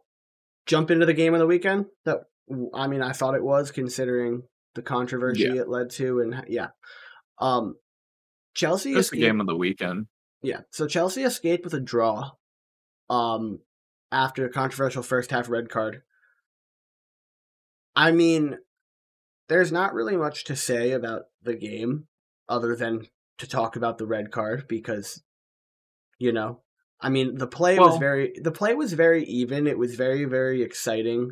jump 0.65 0.92
into 0.92 1.06
the 1.06 1.13
game 1.13 1.34
of 1.34 1.39
the 1.39 1.48
weekend. 1.48 1.86
That 2.06 2.25
I 2.74 2.88
mean, 2.88 3.01
I 3.01 3.12
thought 3.13 3.36
it 3.36 3.44
was 3.44 3.72
considering 3.72 4.44
the 4.75 4.82
controversy 4.82 5.44
Yeah. 5.44 5.62
it 5.62 5.70
led 5.70 5.89
to, 5.91 6.22
and 6.22 6.46
yeah. 6.48 6.70
Um, 7.39 7.75
Chelsea 8.53 8.94
That's 8.94 9.10
the 9.10 9.17
game 9.17 9.41
of 9.41 9.48
the 9.48 9.55
weekend. 9.55 10.08
Yeah. 10.41 10.62
So 10.70 10.88
Chelsea 10.88 11.24
escaped 11.24 11.65
with 11.65 11.74
a 11.74 11.79
draw. 11.79 12.32
Um, 13.10 13.60
after 14.12 14.46
a 14.46 14.50
controversial 14.50 15.03
first 15.03 15.32
half 15.32 15.50
red 15.50 15.70
card. 15.70 16.01
I 17.96 18.12
mean, 18.12 18.58
there's 19.50 19.72
not 19.72 19.94
really 19.94 20.17
much 20.17 20.46
to 20.46 20.55
say 20.55 20.91
about 20.91 21.24
the 21.44 21.55
game 21.55 22.08
other 22.48 22.75
than 22.75 23.08
to 23.38 23.48
talk 23.48 23.75
about 23.75 23.98
the 23.98 24.05
red 24.05 24.32
card 24.32 24.67
because 24.67 25.22
you 26.17 26.32
know, 26.32 26.62
I 27.01 27.10
mean, 27.10 27.38
the 27.38 27.48
play 27.48 27.77
was 27.77 27.98
very 27.98 28.34
the 28.41 28.51
play 28.51 28.74
was 28.74 28.94
very 28.94 29.25
even. 29.25 29.67
It 29.67 29.77
was 29.77 29.96
very 29.96 30.25
very 30.25 30.62
exciting. 30.62 31.32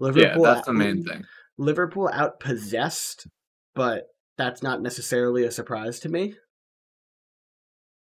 Liverpool. 0.00 0.42
Yeah, 0.42 0.54
that's 0.54 0.66
the 0.66 0.72
main 0.72 1.04
thing. 1.04 1.24
Liverpool 1.58 2.10
outpossessed, 2.12 3.26
but 3.74 4.06
that's 4.36 4.62
not 4.62 4.82
necessarily 4.82 5.44
a 5.44 5.50
surprise 5.50 6.00
to 6.00 6.08
me. 6.08 6.34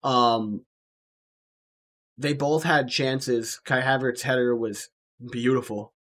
Um, 0.04 0.62
they 2.18 2.34
both 2.34 2.64
had 2.64 2.90
chances. 2.90 3.60
Kai 3.64 3.82
Havertz's 3.82 4.22
header 4.24 4.56
was 4.56 4.90
beautiful. 5.32 5.94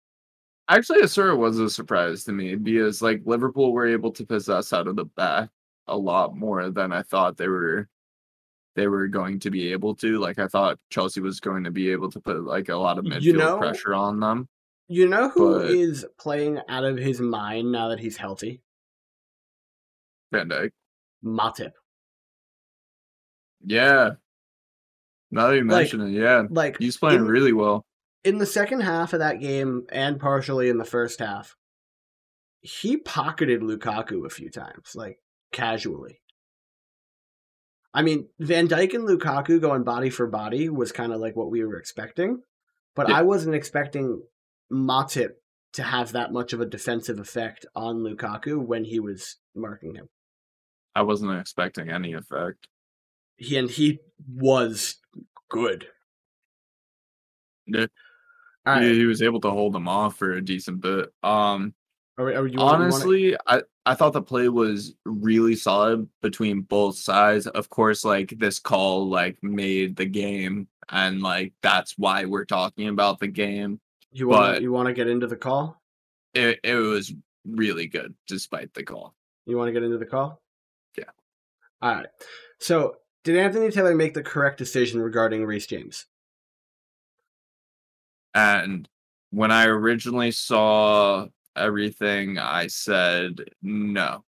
Actually, 0.68 1.00
it 1.00 1.08
sort 1.08 1.30
of 1.30 1.38
was 1.38 1.58
a 1.58 1.68
surprise 1.68 2.24
to 2.24 2.32
me 2.32 2.54
because 2.54 3.02
like 3.02 3.20
Liverpool 3.24 3.72
were 3.72 3.86
able 3.88 4.12
to 4.12 4.24
possess 4.24 4.72
out 4.72 4.86
of 4.86 4.96
the 4.96 5.04
back 5.04 5.50
a 5.88 5.96
lot 5.96 6.36
more 6.36 6.70
than 6.70 6.92
I 6.92 7.02
thought 7.02 7.36
they 7.36 7.48
were 7.48 7.88
they 8.76 8.86
were 8.86 9.08
going 9.08 9.40
to 9.40 9.50
be 9.50 9.72
able 9.72 9.96
to. 9.96 10.18
Like 10.20 10.38
I 10.38 10.46
thought 10.46 10.78
Chelsea 10.90 11.20
was 11.20 11.40
going 11.40 11.64
to 11.64 11.72
be 11.72 11.90
able 11.90 12.08
to 12.12 12.20
put 12.20 12.44
like 12.44 12.68
a 12.68 12.76
lot 12.76 12.98
of 12.98 13.04
midfield 13.04 13.22
You 13.22 13.32
know- 13.34 13.58
pressure 13.58 13.94
on 13.94 14.20
them. 14.20 14.48
You 14.92 15.06
know 15.06 15.28
who 15.28 15.60
is 15.60 16.02
But- 16.02 16.18
playing 16.18 16.60
out 16.68 16.82
of 16.84 16.98
his 16.98 17.20
mind 17.20 17.70
now 17.70 17.88
that 17.90 18.00
he's 18.00 18.16
healthy? 18.16 18.60
Van 20.32 20.48
Dijk. 20.48 20.70
Matip. 21.24 21.72
Yeah. 23.64 24.14
Now 25.30 25.46
that 25.48 25.54
you 25.56 25.60
Like, 25.60 25.68
mention 25.92 26.00
it, 26.00 26.10
yeah. 26.10 26.42
Like 26.50 26.76
He's 26.78 26.96
playing 26.96 27.20
in- 27.20 27.28
really 27.28 27.52
well. 27.52 27.84
in 28.24 28.38
the 28.38 28.46
second 28.46 28.80
half 28.80 29.12
of 29.12 29.20
that 29.20 29.38
game 29.38 29.86
and 29.90 30.18
partially 30.18 30.68
in 30.68 30.78
the 30.78 30.84
first 30.84 31.20
half, 31.20 31.56
he 32.60 32.96
pocketed 32.96 33.60
Lukaku 33.60 34.26
a 34.26 34.30
few 34.30 34.50
times, 34.50 34.96
like 34.96 35.20
casually. 35.52 36.20
I 37.94 38.02
mean, 38.02 38.28
Van 38.40 38.66
Dijk 38.66 38.92
and 38.94 39.06
Lukaku 39.08 39.60
going 39.60 39.84
body 39.84 40.10
for 40.10 40.26
body 40.26 40.68
was 40.68 40.90
kind 40.90 41.12
of 41.12 41.20
like 41.20 41.36
what 41.36 41.50
we 41.50 41.64
were 41.64 41.78
expecting, 41.78 42.42
but 42.96 43.08
Yeah. 43.08 43.18
I 43.18 43.22
wasn't 43.22 43.54
expecting 43.54 44.22
Matip 44.72 45.30
to 45.74 45.82
have 45.82 46.12
that 46.12 46.32
much 46.32 46.52
of 46.52 46.60
a 46.60 46.66
defensive 46.66 47.18
effect 47.18 47.66
on 47.76 47.98
Lukaku 47.98 48.58
when 48.64 48.84
he 48.84 48.98
was 49.00 49.36
marking 49.54 49.94
him. 49.94 50.08
I 50.94 51.02
wasn't 51.02 51.38
expecting 51.38 51.88
any 51.90 52.14
effect. 52.14 52.66
He 53.36 53.56
and 53.56 53.70
he 53.70 54.00
was 54.28 54.96
good. 55.48 55.86
Yeah. 57.66 57.86
Right. 58.66 58.82
He, 58.82 58.94
he 58.98 59.06
was 59.06 59.22
able 59.22 59.40
to 59.42 59.50
hold 59.50 59.72
them 59.72 59.88
off 59.88 60.16
for 60.16 60.32
a 60.32 60.44
decent 60.44 60.80
bit. 60.80 61.10
Um 61.22 61.74
Are, 62.18 62.24
we- 62.26 62.34
are 62.34 62.46
you, 62.46 62.54
you 62.54 62.58
wanna- 62.58 62.84
honestly 62.84 63.36
i 63.46 63.62
i 63.86 63.94
thought 63.94 64.12
the 64.12 64.20
play 64.20 64.48
was 64.48 64.94
really 65.06 65.56
solid 65.56 66.06
between 66.20 66.60
both 66.62 66.96
sides 66.98 67.46
of 67.46 67.70
course 67.70 68.04
like 68.04 68.34
this 68.38 68.58
call 68.58 69.08
like 69.08 69.38
made 69.42 69.96
the 69.96 70.04
game 70.04 70.68
and 70.90 71.22
like 71.22 71.54
that's 71.62 71.94
why 71.96 72.26
we're 72.26 72.44
talking 72.44 72.88
about 72.88 73.20
the 73.20 73.28
game 73.28 73.80
you 74.12 74.28
want 74.28 74.62
you 74.62 74.72
want 74.72 74.88
to 74.88 74.94
get 74.94 75.08
into 75.08 75.26
the 75.26 75.36
call? 75.36 75.80
it, 76.34 76.60
it 76.62 76.74
was 76.74 77.12
really 77.44 77.86
good 77.86 78.14
despite 78.28 78.72
the 78.74 78.82
call 78.82 79.14
You 79.46 79.56
want 79.56 79.68
to 79.68 79.72
get 79.72 79.82
into 79.82 79.98
the 79.98 80.06
call? 80.06 80.40
Yeah. 80.96 81.04
All 81.80 81.94
right. 81.94 82.06
So, 82.58 82.96
did 83.24 83.36
Anthony 83.36 83.70
Taylor 83.70 83.94
make 83.94 84.14
the 84.14 84.22
correct 84.22 84.58
decision 84.58 85.00
regarding 85.00 85.44
Reece 85.44 85.66
James? 85.66 86.06
and 88.34 88.88
when 89.30 89.50
i 89.50 89.66
originally 89.66 90.30
saw 90.30 91.26
everything 91.56 92.38
i 92.38 92.66
said 92.66 93.40
no 93.62 94.24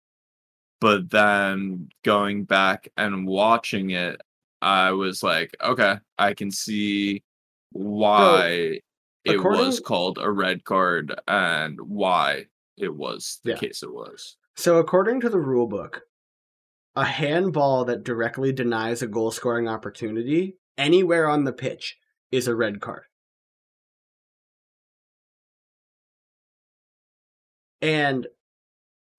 but 0.80 1.10
then 1.10 1.90
going 2.04 2.44
back 2.44 2.88
and 2.98 3.28
watching 3.28 3.92
it 3.92 4.20
i 4.62 4.92
was 4.92 5.22
like 5.22 5.56
okay 5.64 5.98
i 6.18 6.34
can 6.34 6.52
see 6.52 7.24
why 7.72 8.80
it 9.24 9.38
was 9.44 9.80
called 9.80 10.18
a 10.20 10.32
red 10.32 10.64
card 10.64 11.14
and 11.28 11.80
why 11.82 12.46
it 12.78 12.96
was 12.96 13.40
the 13.44 13.52
Yeah. 13.52 13.58
case 13.58 13.84
it 13.84 13.94
was 13.94 14.38
So, 14.56 14.78
according 14.78 15.22
to 15.22 15.30
the 15.30 15.40
rule 15.40 15.68
book, 15.68 16.02
a 16.96 17.06
handball 17.06 17.86
that 17.86 18.04
directly 18.04 18.52
denies 18.52 19.02
a 19.02 19.08
goal 19.08 19.32
scoring 19.32 19.68
opportunity 19.68 20.58
anywhere 20.78 21.30
on 21.30 21.46
the 21.46 21.54
pitch 21.54 21.98
is 22.32 22.48
a 22.48 22.56
red 22.56 22.82
card. 22.82 23.04
And 27.82 28.28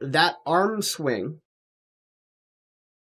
that 0.01 0.37
arm 0.47 0.83
swing, 0.83 1.41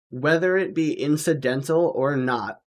whether 0.09 0.57
it 0.57 0.73
be 0.73 0.93
incidental 0.93 1.91
or 1.95 2.15
not, 2.15 2.62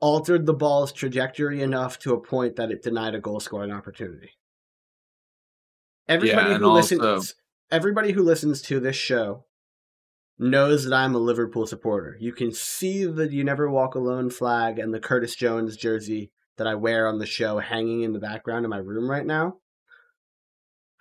altered 0.00 0.46
the 0.46 0.54
ball's 0.54 0.92
trajectory 0.92 1.62
enough 1.62 1.98
to 2.00 2.14
a 2.14 2.20
point 2.20 2.56
that 2.56 2.70
it 2.70 2.82
denied 2.82 3.14
a 3.14 3.20
goal 3.20 3.40
scoring 3.40 3.72
opportunity. 3.72 4.30
Everybody 6.08 6.52
and 6.54 6.62
who 6.62 6.70
also- 6.70 6.96
listens 6.96 7.34
everybody 7.70 8.12
who 8.12 8.22
listens 8.22 8.62
to 8.62 8.80
this 8.80 8.96
show 8.96 9.44
knows 10.38 10.84
that 10.84 10.94
I'm 10.94 11.14
a 11.14 11.18
Liverpool 11.18 11.66
supporter. 11.66 12.16
You 12.20 12.32
can 12.32 12.52
see 12.52 13.04
the 13.04 13.30
You 13.30 13.44
Never 13.44 13.68
Walk 13.68 13.94
Alone 13.94 14.30
flag 14.30 14.78
and 14.78 14.94
the 14.94 15.00
Curtis 15.00 15.34
Jones 15.34 15.76
jersey 15.76 16.30
that 16.56 16.66
I 16.66 16.74
wear 16.74 17.06
on 17.06 17.18
the 17.18 17.26
show 17.26 17.58
hanging 17.58 18.02
in 18.02 18.12
the 18.12 18.18
background 18.18 18.64
in 18.64 18.70
my 18.70 18.78
room 18.78 19.10
right 19.10 19.26
now. 19.26 19.56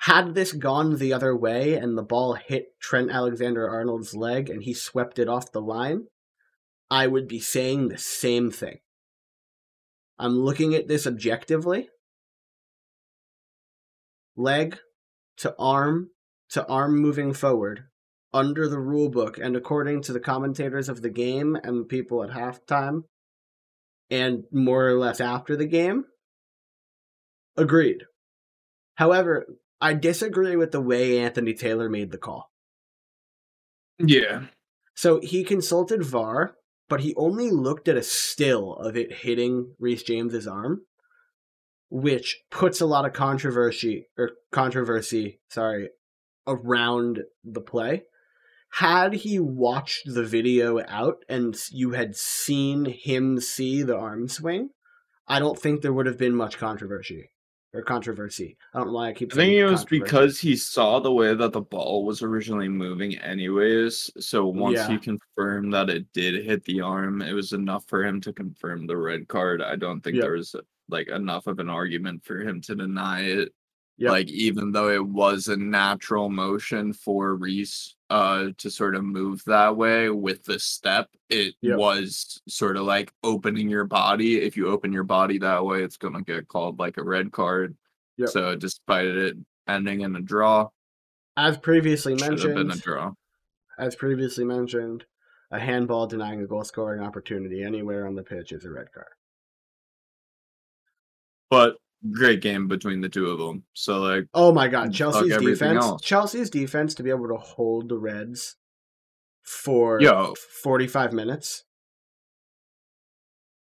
Had 0.02 0.36
this 0.36 0.54
gone 0.54 0.98
the 0.98 1.14
other 1.14 1.36
way 1.36 1.74
and 1.74 1.98
the 1.98 2.04
ball 2.04 2.34
hit 2.34 2.80
Trent 2.80 3.12
Alexander 3.12 3.68
Arnold's 3.68 4.16
leg 4.16 4.50
and 4.50 4.64
he 4.64 4.74
swept 4.74 5.18
it 5.20 5.28
off 5.28 5.52
the 5.52 5.62
line, 5.62 6.06
I 6.90 7.08
would 7.08 7.28
be 7.28 7.40
saying 7.40 7.88
the 7.88 7.98
same 7.98 8.52
thing. 8.52 8.80
I'm 10.20 10.40
looking 10.40 10.74
at 10.74 10.88
this 10.88 11.06
objectively. 11.06 11.90
Leg 14.36 14.78
to 15.38 15.56
arm 15.58 16.10
to 16.50 16.66
arm 16.68 16.98
moving 16.98 17.34
forward 17.34 17.84
under 18.34 18.68
the 18.68 18.80
rule 18.80 19.10
book 19.10 19.38
and 19.38 19.56
according 19.56 20.02
to 20.04 20.14
the 20.14 20.20
commentators 20.20 20.90
of 20.90 21.02
the 21.02 21.10
game 21.10 21.58
and 21.64 21.82
the 21.82 21.86
people 21.86 22.24
at 22.24 22.30
halftime 22.30 23.02
and 24.10 24.44
more 24.52 24.88
or 24.88 24.98
less 24.98 25.20
after 25.20 25.56
the 25.56 25.66
game 25.66 26.06
agreed. 27.56 28.04
However 28.96 29.46
i 29.80 29.94
disagree 29.94 30.56
with 30.56 30.72
the 30.72 30.82
way 30.82 31.20
anthony 31.20 31.54
taylor 31.54 31.90
made 31.90 32.12
the 32.12 32.18
call. 32.18 32.50
Yeah. 34.00 34.46
So 34.96 35.20
he 35.22 35.44
consulted 35.44 36.04
var 36.04 36.56
but 36.90 37.02
he 37.02 37.14
only 37.16 37.52
looked 37.52 37.88
at 37.88 37.98
a 37.98 38.04
still 38.04 38.76
of 38.76 38.96
it 38.96 39.12
hitting 39.12 39.74
reece 39.80 40.04
james's 40.04 40.48
arm 40.48 40.82
which 41.90 42.42
puts 42.52 42.82
a 42.82 42.86
lot 42.86 43.06
of 43.06 43.14
controversy 43.14 44.08
or 44.18 44.32
controversy 44.52 45.40
sorry 45.50 45.90
around 46.48 47.20
the 47.44 47.62
play. 47.62 48.04
Had 48.72 49.14
he 49.14 49.40
watched 49.40 50.04
the 50.06 50.24
video 50.24 50.82
out 50.88 51.18
and 51.30 51.58
you 51.72 51.92
had 51.92 52.16
seen 52.16 52.86
him 52.86 53.40
see 53.40 53.84
the 53.84 53.98
arm 53.98 54.28
swing, 54.28 54.70
I 55.28 55.40
don't 55.40 55.60
think 55.60 55.82
there 55.82 55.94
would 55.94 56.06
have 56.06 56.18
been 56.18 56.36
much 56.36 56.58
controversy 56.58 57.32
or 57.78 57.84
controversy. 57.84 58.58
I 58.74 58.80
don't 58.80 58.88
know 58.88 58.94
why 58.94 59.10
I 59.10 59.14
keep. 59.14 59.32
I 59.34 59.36
think 59.36 59.54
it 59.54 59.66
was 59.66 59.86
because 59.86 60.40
he 60.40 60.56
saw 60.56 61.00
the 61.00 61.14
way 61.14 61.36
that 61.36 61.54
the 61.54 61.62
ball 61.62 62.06
was 62.06 62.24
originally 62.24 62.68
moving, 62.68 63.16
anyways. 63.20 64.10
So 64.20 64.48
once 64.48 64.86
he 64.88 64.98
confirmed 64.98 65.72
that 65.74 65.90
it 65.90 66.12
did 66.12 66.44
hit 66.44 66.64
the 66.64 66.82
arm, 66.82 67.22
it 67.22 67.34
was 67.34 67.54
enough 67.54 67.86
for 67.88 68.04
him 68.04 68.20
to 68.22 68.34
confirm 68.34 68.88
the 68.88 68.98
red 68.98 69.28
card. 69.28 69.62
I 69.62 69.76
don't 69.76 70.02
think 70.02 70.16
Yep. 70.16 70.24
there 70.24 70.32
was 70.34 70.56
like 70.90 71.10
enough 71.10 71.46
of 71.46 71.60
an 71.60 71.70
argument 71.70 72.26
for 72.26 72.40
him 72.40 72.62
to 72.62 72.76
deny 72.76 73.22
it. 73.26 73.54
Yep. 74.00 74.12
Like 74.12 74.30
even 74.30 74.72
though 74.72 74.90
it 74.90 75.04
was 75.06 75.48
a 75.48 75.58
natural 75.58 76.30
motion 76.30 76.94
for 76.94 77.36
Reece 77.36 77.96
uh 78.10 78.50
to 78.58 78.70
sort 78.70 78.96
of 78.96 79.04
move 79.04 79.44
that 79.46 79.76
way 79.76 80.10
with 80.10 80.44
the 80.44 80.60
step, 80.60 81.10
it 81.30 81.56
Yep. 81.62 81.78
was 81.78 82.42
sort 82.48 82.78
of 82.78 82.84
like 82.84 83.12
opening 83.24 83.70
your 83.70 83.86
body. 83.86 84.38
If 84.42 84.56
you 84.56 84.68
open 84.68 84.94
your 84.94 85.04
body 85.04 85.40
that 85.40 85.66
way, 85.66 85.84
it's 85.84 85.98
gonna 85.98 86.22
get 86.22 86.48
called 86.48 86.80
like 86.80 86.98
a 86.98 87.04
red 87.04 87.32
card. 87.32 87.76
Yep. 88.18 88.30
So 88.30 88.56
despite 88.56 89.08
it 89.08 89.38
ending 89.68 90.02
in 90.02 90.16
a 90.16 90.22
draw, 90.22 90.70
as 91.36 91.58
previously 91.58 92.18
should 92.18 92.40
have 92.40 92.56
been 92.56 92.72
a 92.72 92.76
draw. 92.76 93.14
as 93.80 93.96
previously 93.96 94.44
mentioned, 94.46 95.06
a 95.52 95.60
handball 95.60 96.08
denying 96.08 96.42
a 96.42 96.48
goal 96.48 96.64
scoring 96.64 97.02
opportunity 97.02 97.64
anywhere 97.64 98.06
on 98.08 98.16
the 98.16 98.24
pitch 98.24 98.52
is 98.52 98.64
a 98.66 98.70
red 98.70 98.92
card. 98.94 99.08
But 101.50 101.78
great 102.12 102.42
game 102.42 102.68
between 102.68 103.02
the 103.02 103.10
two 103.10 103.30
of 103.30 103.40
them. 103.40 103.64
So 103.74 104.00
like 104.00 104.28
Oh 104.34 104.54
my 104.54 104.68
god, 104.68 104.94
Chelsea's 104.94 105.38
defense. 105.38 105.84
else. 105.84 106.02
Chelsea's 106.02 106.50
defense 106.50 106.94
to 106.96 107.04
be 107.04 107.10
able 107.10 107.28
to 107.30 107.38
hold 107.38 107.90
the 107.90 107.98
Reds 107.98 108.56
for 109.44 110.02
Yo. 110.02 110.36
45 110.64 111.14
minutes. 111.14 111.64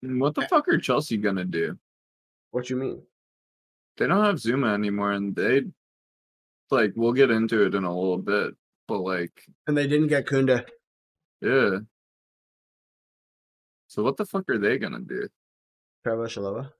Mm, 0.03 0.19
what 0.19 0.35
the 0.35 0.41
eh. 0.41 0.47
fuck 0.47 0.67
are 0.67 0.77
Chelsea 0.77 1.17
gonna 1.17 1.45
do? 1.45 1.77
What 2.51 2.69
you 2.69 2.75
mean? 2.75 3.03
They 3.97 4.07
don't 4.07 4.23
have 4.23 4.35
Zouma 4.35 4.73
anymore 4.73 5.11
and 5.11 5.35
they 5.35 5.63
like 6.71 6.93
we'll 6.95 7.13
get 7.13 7.31
into 7.31 7.65
it 7.65 7.75
in 7.75 7.83
a 7.83 7.95
little 7.95 8.17
bit. 8.17 8.53
But 8.87 8.99
like 8.99 9.45
And 9.67 9.77
they 9.77 9.87
didn't 9.87 10.07
get 10.07 10.25
Koundé. 10.25 10.65
Yeah. 11.41 11.79
So 13.87 14.01
what 14.01 14.17
the 14.17 14.25
fuck 14.25 14.49
are 14.49 14.57
they 14.57 14.77
gonna 14.77 14.99
do? 14.99 15.27
Trevoh 16.05 16.27
Chalobah. 16.27 16.71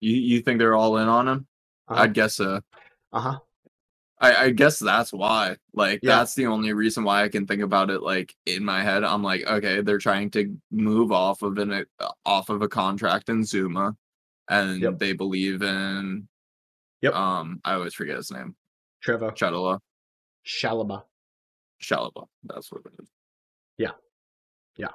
You 0.00 0.14
you 0.14 0.40
think 0.42 0.58
they're 0.58 0.74
all 0.74 0.96
in 0.98 1.08
on 1.08 1.28
him? 1.28 1.46
Uh-huh. 1.88 2.02
I'd 2.02 2.14
guess 2.14 2.36
so. 2.36 2.60
uh-huh. 3.12 3.38
I, 4.18 4.34
I 4.44 4.50
guess 4.50 4.78
that's 4.78 5.12
why. 5.12 5.56
Like 5.74 6.00
Yeah. 6.02 6.16
that's 6.18 6.34
the 6.34 6.46
only 6.46 6.72
reason 6.72 7.04
why 7.04 7.22
I 7.22 7.28
can 7.28 7.46
think 7.46 7.60
about 7.62 7.90
it. 7.90 8.02
Like 8.02 8.34
in 8.46 8.64
my 8.64 8.82
head, 8.82 9.04
I'm 9.04 9.22
like, 9.22 9.46
okay, 9.46 9.82
they're 9.82 9.98
trying 9.98 10.30
to 10.32 10.56
move 10.70 11.12
off 11.12 11.42
of 11.42 11.58
an 11.58 11.84
uh, 12.00 12.08
off 12.24 12.48
of 12.48 12.62
a 12.62 12.68
contract 12.68 13.28
in 13.28 13.42
Zouma, 13.42 13.94
and 14.48 14.80
Yep. 14.80 14.98
they 14.98 15.12
believe 15.12 15.60
in. 15.62 16.28
Yep. 17.02 17.14
Um, 17.14 17.60
I 17.64 17.74
always 17.74 17.92
forget 17.94 18.16
his 18.16 18.30
name. 18.30 18.56
Trevoh 19.06 19.36
Chatala, 19.36 19.80
Chalobah. 20.46 21.02
Chalobah. 21.82 22.26
That's 22.44 22.72
what 22.72 22.80
it 22.86 22.92
is. 23.02 23.08
Yeah. 23.76 23.90
Yeah. 24.78 24.92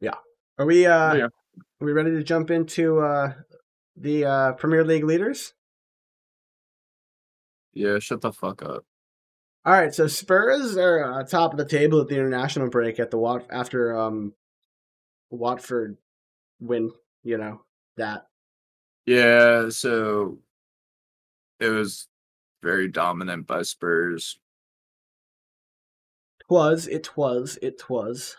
Yeah. 0.00 0.14
Are 0.56 0.64
we 0.66 0.86
uh 0.86 1.14
yeah. 1.14 1.24
are 1.24 1.30
we 1.84 1.92
ready 1.92 2.12
to 2.12 2.22
jump 2.22 2.52
into 2.52 3.00
uh 3.00 3.32
the 3.96 4.24
uh 4.24 4.52
Premier 4.52 4.84
League 4.84 5.04
leaders? 5.04 5.52
Yeah, 7.72 7.98
shut 7.98 8.20
the 8.20 8.32
fuck 8.32 8.62
up. 8.62 8.84
All 9.64 9.72
right, 9.72 9.92
so 9.94 10.06
Spurs 10.06 10.76
are 10.76 11.20
uh, 11.20 11.24
top 11.24 11.52
of 11.52 11.58
the 11.58 11.64
table 11.64 12.00
at 12.00 12.08
the 12.08 12.14
international 12.14 12.70
break 12.70 13.00
at 13.00 13.10
the 13.10 13.18
Wat 13.18 13.46
after 13.50 13.96
um 13.98 14.32
Watford 15.30 15.96
win, 16.60 16.92
you 17.24 17.36
know, 17.36 17.62
that. 17.96 18.26
Yeah, 19.06 19.68
so 19.70 20.38
it 21.60 21.68
was 21.68 22.08
very 22.62 22.88
dominant 22.88 23.46
by 23.46 23.62
Spurs. 23.62 24.38
Was 26.48 26.86
it 26.86 27.16
was 27.16 27.58
it 27.60 27.88
was. 27.90 28.36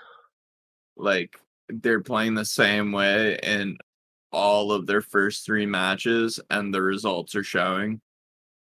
like 0.96 1.40
they're 1.70 2.02
playing 2.02 2.34
the 2.34 2.46
same 2.46 2.92
way 2.92 3.38
in 3.44 3.78
all 4.32 4.72
of 4.72 4.86
their 4.88 5.02
first 5.02 5.46
three 5.46 5.66
matches 5.66 6.40
and 6.50 6.74
the 6.74 6.82
results 6.82 7.36
are 7.36 7.44
showing 7.44 8.02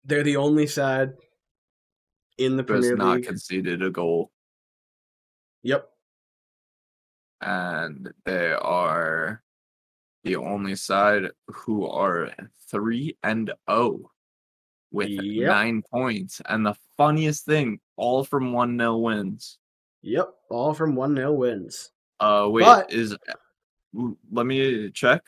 They're 0.05 0.23
the 0.23 0.37
only 0.37 0.67
side 0.67 1.13
in 2.37 2.55
the 2.55 2.63
Premier 2.63 2.95
not 2.95 3.17
League. 3.17 3.25
conceded 3.25 3.81
a 3.83 3.89
goal 3.89 4.31
Yep. 5.63 5.89
and 7.41 8.09
they 8.25 8.51
are 8.53 9.43
the 10.23 10.35
only 10.37 10.75
side 10.75 11.23
who 11.47 11.87
are 11.87 12.31
3 12.69 13.17
and 13.23 13.51
0 13.69 14.11
with 14.91 15.09
Yep. 15.09 15.47
9 15.47 15.83
points 15.91 16.41
and 16.47 16.65
the 16.65 16.75
funniest 16.97 17.45
thing 17.45 17.79
all 17.97 18.23
from 18.23 18.51
1-0 18.53 19.01
wins 19.03 19.57
Yep. 20.01 20.29
All 20.49 20.73
from 20.73 20.95
1 20.95 21.15
0 21.15 21.33
wins. 21.33 21.91
uh 22.21 22.47
wait 22.49 22.63
But- 22.63 22.91
is 22.93 23.15
let 24.31 24.45
me 24.45 24.89
check 24.91 25.23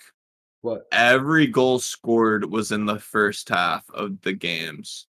What? 0.62 0.88
every 0.92 1.48
goal 1.48 1.80
scored 1.80 2.46
was 2.50 2.72
in 2.72 2.86
the 2.86 3.00
first 3.00 3.50
half 3.50 3.90
of 3.92 4.22
the 4.22 4.34
games 4.34 5.08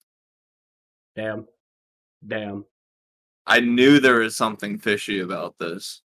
Damn. 1.15 1.47
Damn. 2.25 2.65
I 3.45 3.59
knew 3.59 3.99
there 3.99 4.19
was 4.19 4.37
something 4.37 4.77
fishy 4.77 5.19
about 5.19 5.57
this. 5.59 6.01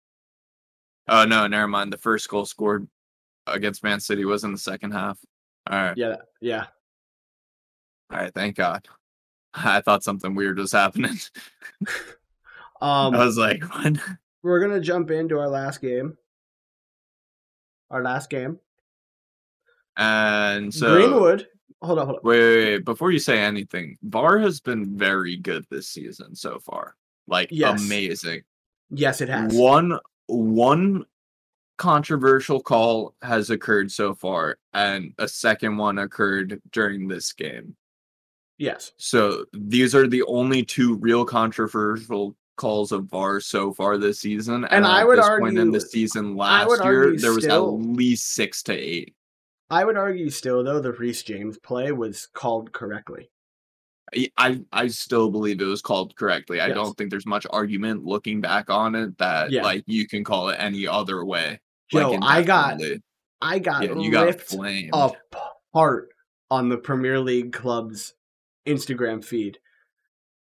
Oh 1.09 1.25
no, 1.25 1.47
never 1.47 1.69
mind. 1.69 1.93
The 1.93 1.99
first 1.99 2.29
goal 2.29 2.45
scored 2.45 2.87
against 3.47 3.83
Man 3.85 4.01
City 4.01 4.25
was 4.27 4.45
in 4.45 4.53
the 4.53 4.59
second 4.59 4.91
half. 4.91 5.19
All 5.71 5.79
right, 5.79 5.97
Yeah. 5.97 6.17
Yeah. 6.43 6.67
all 8.11 8.19
right. 8.19 8.35
Thank 8.35 8.57
God. 8.57 8.87
I 9.55 9.81
thought 9.81 10.05
something 10.05 10.35
weird 10.35 10.59
was 10.59 10.73
happening. 10.73 11.17
Um, 12.81 13.13
I 13.17 13.25
was 13.25 13.37
like, 13.37 13.63
what? 13.75 13.99
we're 14.45 14.61
gonna 14.61 14.81
jump 14.81 15.11
into 15.11 15.39
our 15.39 15.49
last 15.49 15.81
game. 15.81 16.17
Our 17.91 18.03
last 18.05 18.31
game. 18.31 18.61
And 19.99 20.73
so 20.73 20.95
Greenwood. 20.95 21.49
Hold 21.83 21.99
on, 21.99 22.07
hold 22.07 22.17
on. 22.19 22.23
Wait, 22.25 22.39
wait, 22.41 22.57
wait, 22.73 22.85
before 22.85 23.13
you 23.13 23.19
say 23.19 23.39
anything, 23.41 23.97
VAR 24.03 24.39
has 24.39 24.61
been 24.61 24.97
very 24.97 25.37
good 25.37 25.65
this 25.71 25.89
season 25.89 26.35
so 26.35 26.59
far. 26.59 26.97
Like 27.27 27.49
Yes. 27.53 27.85
amazing. 27.85 28.43
Yes, 28.91 29.21
it 29.21 29.29
has. 29.29 29.53
One 29.55 29.99
one 30.27 31.05
controversial 31.77 32.61
call 32.61 33.15
has 33.23 33.51
occurred 33.51 33.93
so 33.93 34.15
far, 34.15 34.59
and 34.73 35.13
a 35.19 35.29
second 35.29 35.77
one 35.77 35.99
occurred 35.99 36.61
during 36.73 37.07
this 37.09 37.33
game. 37.33 37.77
Yes. 38.59 38.93
So 38.97 39.45
these 39.53 39.95
are 39.95 40.09
the 40.09 40.25
only 40.25 40.65
two 40.65 40.97
real 40.97 41.25
controversial 41.25 42.37
calls 42.57 42.91
of 42.91 43.05
VAR 43.05 43.39
so 43.41 43.73
far 43.73 43.99
this 43.99 44.19
season. 44.21 44.65
And 44.65 44.85
I 44.85 45.03
at 45.03 45.07
would 45.07 45.19
this 45.19 45.29
point 45.39 45.59
in 45.59 45.71
the 45.71 45.81
season 45.81 46.35
last 46.37 46.83
year, 46.85 47.17
there 47.17 47.33
was 47.35 47.45
still- 47.45 47.79
at 47.81 47.87
least 47.97 48.35
six 48.35 48.63
to 48.65 48.73
eight. 48.75 49.15
I 49.71 49.85
would 49.85 49.97
argue 49.97 50.31
still 50.31 50.65
though 50.65 50.81
the 50.81 50.93
Reece 50.93 51.23
James 51.23 51.59
play 51.59 51.93
was 51.93 52.27
called 52.33 52.73
correctly. 52.73 53.31
I- 54.39 54.65
I 54.73 54.87
still 54.89 55.31
believe 55.31 55.61
it 55.61 55.65
was 55.67 55.83
called 55.83 56.17
correctly. 56.17 56.61
I 56.61 56.69
Yes. 56.69 56.77
don't 56.77 56.97
think 56.97 57.11
there's 57.11 57.27
much 57.27 57.47
argument 57.51 58.05
looking 58.07 58.41
back 58.41 58.71
on 58.71 58.95
it 58.95 59.19
that 59.19 59.51
Yeah. 59.51 59.63
like 59.63 59.85
you 59.87 60.09
can 60.09 60.25
call 60.25 60.49
it 60.49 60.57
any 60.59 60.87
other 60.87 61.23
way. 61.25 61.61
Yo, 61.93 62.11
like, 62.13 62.21
I 62.23 62.43
got. 62.43 62.81
I 63.41 63.59
got 63.59 63.83
yeah, 63.85 63.95
you 63.95 64.11
got 64.11 64.41
flamed. 64.41 64.91
apart 64.95 66.09
on 66.51 66.71
the 66.71 66.79
Premier 66.79 67.21
League 67.21 67.53
club's 67.53 68.15
Instagram 68.67 69.23
feed. 69.23 69.59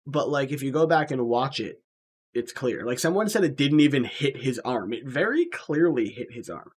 But 0.08 0.30
like 0.30 0.52
if 0.52 0.64
you 0.64 0.72
go 0.72 0.88
back 0.88 1.12
and 1.12 1.28
watch 1.28 1.60
it, 1.60 1.84
it's 2.34 2.54
clear. 2.54 2.86
Like 2.86 2.98
someone 3.00 3.28
said 3.30 3.44
it 3.44 3.58
didn't 3.58 3.82
even 3.82 4.06
hit 4.06 4.38
his 4.38 4.58
arm. 4.60 4.94
It 4.94 5.06
very 5.06 5.46
clearly 5.46 6.10
hit 6.10 6.32
his 6.32 6.50
arm. 6.50 6.72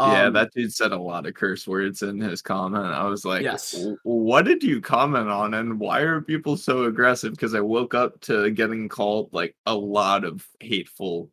Yeah, 0.00 0.26
Um, 0.26 0.32
that 0.34 0.52
dude 0.54 0.72
said 0.72 0.92
a 0.92 0.98
lot 0.98 1.26
of 1.26 1.34
curse 1.34 1.66
words 1.66 2.02
in 2.02 2.20
his 2.20 2.40
comment. 2.42 2.84
I 2.86 3.04
was 3.08 3.24
like, 3.24 3.42
Yes. 3.42 3.84
What 4.04 4.44
did 4.44 4.62
you 4.62 4.80
comment 4.80 5.28
on 5.28 5.54
and 5.54 5.80
why 5.80 6.00
are 6.00 6.20
people 6.20 6.56
so 6.56 6.84
aggressive? 6.84 7.32
Because 7.32 7.54
I 7.54 7.60
woke 7.60 7.94
up 7.94 8.20
to 8.22 8.50
getting 8.50 8.88
called 8.88 9.30
like 9.32 9.56
a 9.66 9.74
lot 9.74 10.24
of 10.24 10.46
hateful 10.60 11.30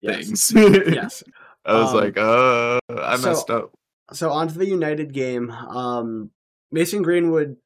yes. 0.00 0.50
things. 0.50 0.52
yes. 0.94 1.22
I 1.64 1.74
was 1.74 1.90
Um, 1.90 1.96
like, 1.96 2.16
uh, 2.18 2.78
I 2.88 3.16
so- 3.16 3.28
messed 3.28 3.50
up. 3.50 3.72
So 4.12 4.30
on 4.30 4.48
to 4.48 4.58
the 4.58 4.66
United 4.66 5.12
game. 5.12 5.50
Um, 5.52 6.30
Mason 6.72 7.02
Greenwood, 7.02 7.56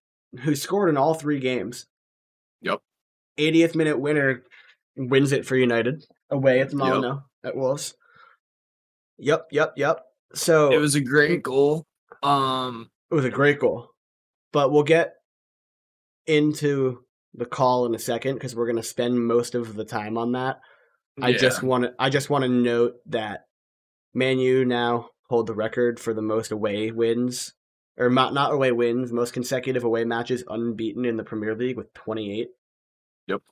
who 0.42 0.54
scored 0.54 0.90
in 0.90 0.98
all 0.98 1.14
three 1.14 1.38
games. 1.38 1.86
Yep. 2.60 2.80
80th 3.38 3.74
minute 3.74 3.98
winner 3.98 4.42
wins 4.96 5.32
it 5.32 5.46
for 5.46 5.56
United 5.56 6.04
away 6.30 6.60
at 6.60 6.68
the 6.70 6.76
Molyneux 6.76 7.20
at 7.44 7.56
Wolves. 7.56 7.94
Yep, 9.18 9.46
yep, 9.52 9.72
yep. 9.76 10.04
So 10.34 10.72
It 10.72 10.78
was 10.78 10.94
a 10.94 11.00
great 11.00 11.42
goal. 11.42 11.86
Um, 12.22 12.90
it 13.10 13.14
was 13.14 13.24
a 13.24 13.30
great 13.30 13.58
goal. 13.58 13.90
But 14.52 14.70
we'll 14.72 14.82
get 14.82 15.14
into 16.26 17.04
the 17.34 17.46
call 17.46 17.86
in 17.86 17.94
a 17.94 17.98
second 17.98 18.34
because 18.34 18.54
we're 18.54 18.66
going 18.66 18.76
to 18.76 18.82
spend 18.82 19.26
most 19.26 19.54
of 19.54 19.74
the 19.74 19.84
time 19.84 20.16
on 20.16 20.32
that. 20.32 20.60
I 21.20 21.32
just 21.32 21.62
want 21.62 21.84
to 21.84 21.94
I 21.98 22.10
just 22.10 22.28
want 22.28 22.42
to 22.42 22.48
note 22.48 22.94
that 23.06 23.44
Man 24.14 24.38
U 24.38 24.64
now 24.64 25.10
hold 25.28 25.46
the 25.46 25.54
record 25.54 26.00
for 26.00 26.12
the 26.12 26.22
most 26.22 26.50
away 26.50 26.90
wins 26.90 27.54
or 27.96 28.10
not 28.10 28.34
not 28.34 28.52
away 28.52 28.72
wins, 28.72 29.12
most 29.12 29.32
consecutive 29.32 29.84
away 29.84 30.04
matches 30.04 30.42
unbeaten 30.48 31.04
in 31.04 31.16
the 31.16 31.24
Premier 31.24 31.54
League 31.54 31.76
with 31.76 31.92
28. 31.94 32.48
Yep. 33.28 33.42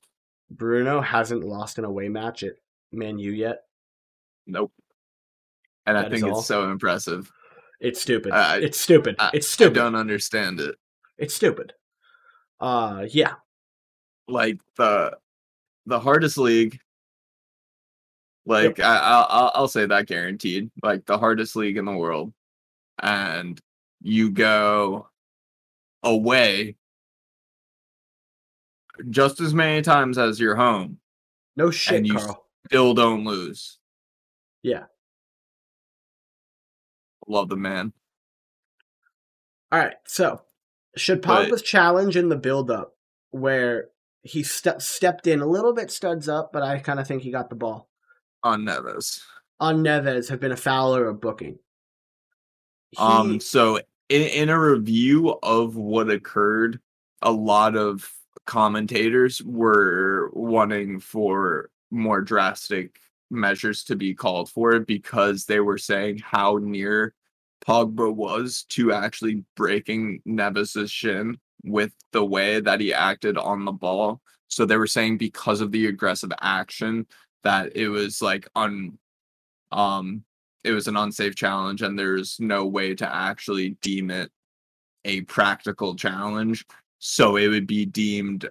Bruno 0.51 1.01
hasn't 1.01 1.45
lost 1.45 1.79
an 1.79 1.85
away 1.85 2.09
match 2.09 2.43
at 2.43 2.55
Man 2.91 3.19
U 3.19 3.31
yet. 3.31 3.59
Nope. 4.47 4.73
And 5.87 5.97
I 5.99 6.03
That 6.03 6.13
is 6.13 6.21
think 6.21 6.33
all. 6.33 6.39
it's 6.39 6.49
so 6.49 6.71
impressive. 6.71 7.31
It's 7.81 8.01
stupid. 8.01 8.33
I- 8.33 8.59
it's 8.59 8.81
stupid. 8.81 9.17
I, 9.19 9.31
it's 9.35 9.49
stupid. 9.49 9.79
I 9.79 9.83
don't 9.85 9.97
understand 9.97 10.61
it. 10.61 10.77
It's 11.19 11.35
stupid. 11.35 11.73
Uh 12.61 13.07
yeah. 13.11 13.35
Like 14.29 14.61
the 14.77 15.17
the 15.87 15.99
hardest 15.99 16.39
league. 16.39 16.79
Like 18.47 18.79
I, 18.81 18.97
I'll 18.99 19.51
I'll- 19.55 19.69
say 19.69 19.87
that 19.87 20.07
guaranteed. 20.07 20.71
Like 20.83 21.05
the 21.07 21.19
hardest 21.19 21.57
league 21.57 21.77
in 21.77 21.85
the 21.85 21.93
world, 21.93 22.33
and 23.01 23.61
you 24.01 24.31
go 24.31 25.09
away 26.05 26.77
just 29.11 29.41
as 29.41 29.55
many 29.55 29.83
times 29.83 30.19
as 30.19 30.39
you're 30.41 30.57
home. 30.57 30.99
No 31.57 31.71
shit, 31.71 31.99
And 31.99 32.07
you 32.07 32.15
Carl. 32.17 32.47
Still 32.67 32.95
don't 32.95 33.25
lose. 33.25 33.79
Yeah. 34.63 34.85
Love 37.33 37.49
the 37.49 37.57
man. 37.57 37.95
All 39.73 39.79
right. 39.79 39.95
So, 40.07 40.43
should 40.97 41.23
But- 41.23 41.49
Pogba's 41.49 41.63
challenge 41.63 42.15
in 42.15 42.29
the 42.29 42.37
build 42.37 42.71
up 42.71 42.95
where 43.31 43.89
he 44.23 44.43
ste- 44.43 44.81
stepped 44.83 45.27
in 45.27 45.41
a 45.41 45.47
little 45.47 45.73
bit 45.73 45.91
studs 45.91 46.29
up, 46.29 46.53
but 46.53 46.63
I 46.63 46.79
kind 46.79 47.01
of 47.01 47.09
think 47.09 47.23
he 47.23 47.31
got 47.31 47.49
the 47.49 47.57
ball 47.57 47.89
on 48.43 48.65
Neves. 48.67 49.23
on 49.59 49.83
Neves 49.83 50.29
have 50.29 50.41
been 50.41 50.53
a 50.53 50.57
foul 50.57 50.95
or 50.95 51.07
a 51.09 51.15
booking? 51.15 51.59
He, 52.91 52.99
Um, 52.99 53.41
so 53.41 53.79
in, 54.11 54.23
in 54.23 54.49
a 54.51 54.61
review 54.61 55.31
of 55.43 55.75
what 55.77 56.11
occurred, 56.11 56.81
a 57.23 57.33
lot 57.33 57.75
of 57.77 58.13
commentators 58.47 59.41
were 59.43 60.31
wanting 60.35 61.01
for 61.01 61.71
more 61.91 62.21
drastic 62.21 62.99
measures 63.31 63.85
to 63.85 63.97
be 63.97 64.13
called 64.15 64.51
for 64.51 64.79
because 64.81 65.47
they 65.47 65.61
were 65.61 65.79
saying 65.79 66.19
how 66.19 66.59
near 66.61 67.15
Pogba 67.67 68.15
was 68.15 68.65
to 68.71 68.93
actually 68.93 69.45
breaking 69.57 70.21
Neves's 70.25 70.91
shin 70.91 71.39
with 71.65 71.93
the 72.13 72.25
way 72.25 72.61
that 72.61 72.81
he 72.81 72.93
acted 72.93 73.39
on 73.39 73.65
the 73.65 73.73
ball. 73.73 74.21
So 74.49 74.67
they 74.67 74.77
were 74.77 74.87
saying 74.87 75.19
because 75.19 75.61
of 75.61 75.73
the 75.73 75.87
aggressive 75.87 76.33
action 76.41 77.07
that 77.43 77.77
it 77.77 77.89
was 77.89 78.23
like 78.23 78.49
un 78.55 78.99
um 79.71 80.25
it 80.65 80.73
was 80.73 80.87
an 80.87 80.97
unsafe 80.97 81.35
challenge 81.35 81.83
and 81.83 81.99
there's 81.99 82.39
no 82.39 82.67
way 82.67 82.95
to 82.95 83.15
actually 83.15 83.71
deem 83.83 84.11
it 84.11 84.31
a 85.05 85.23
practical 85.23 85.97
challenge 85.97 86.65
so 86.99 87.37
it 87.37 87.49
would 87.49 87.67
be 87.67 87.85
deemed 87.85 88.49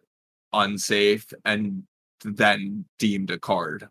unsafe 0.52 1.32
and 1.46 1.84
then 2.24 2.84
deemed 3.00 3.32
a 3.32 3.40
card 3.40 3.88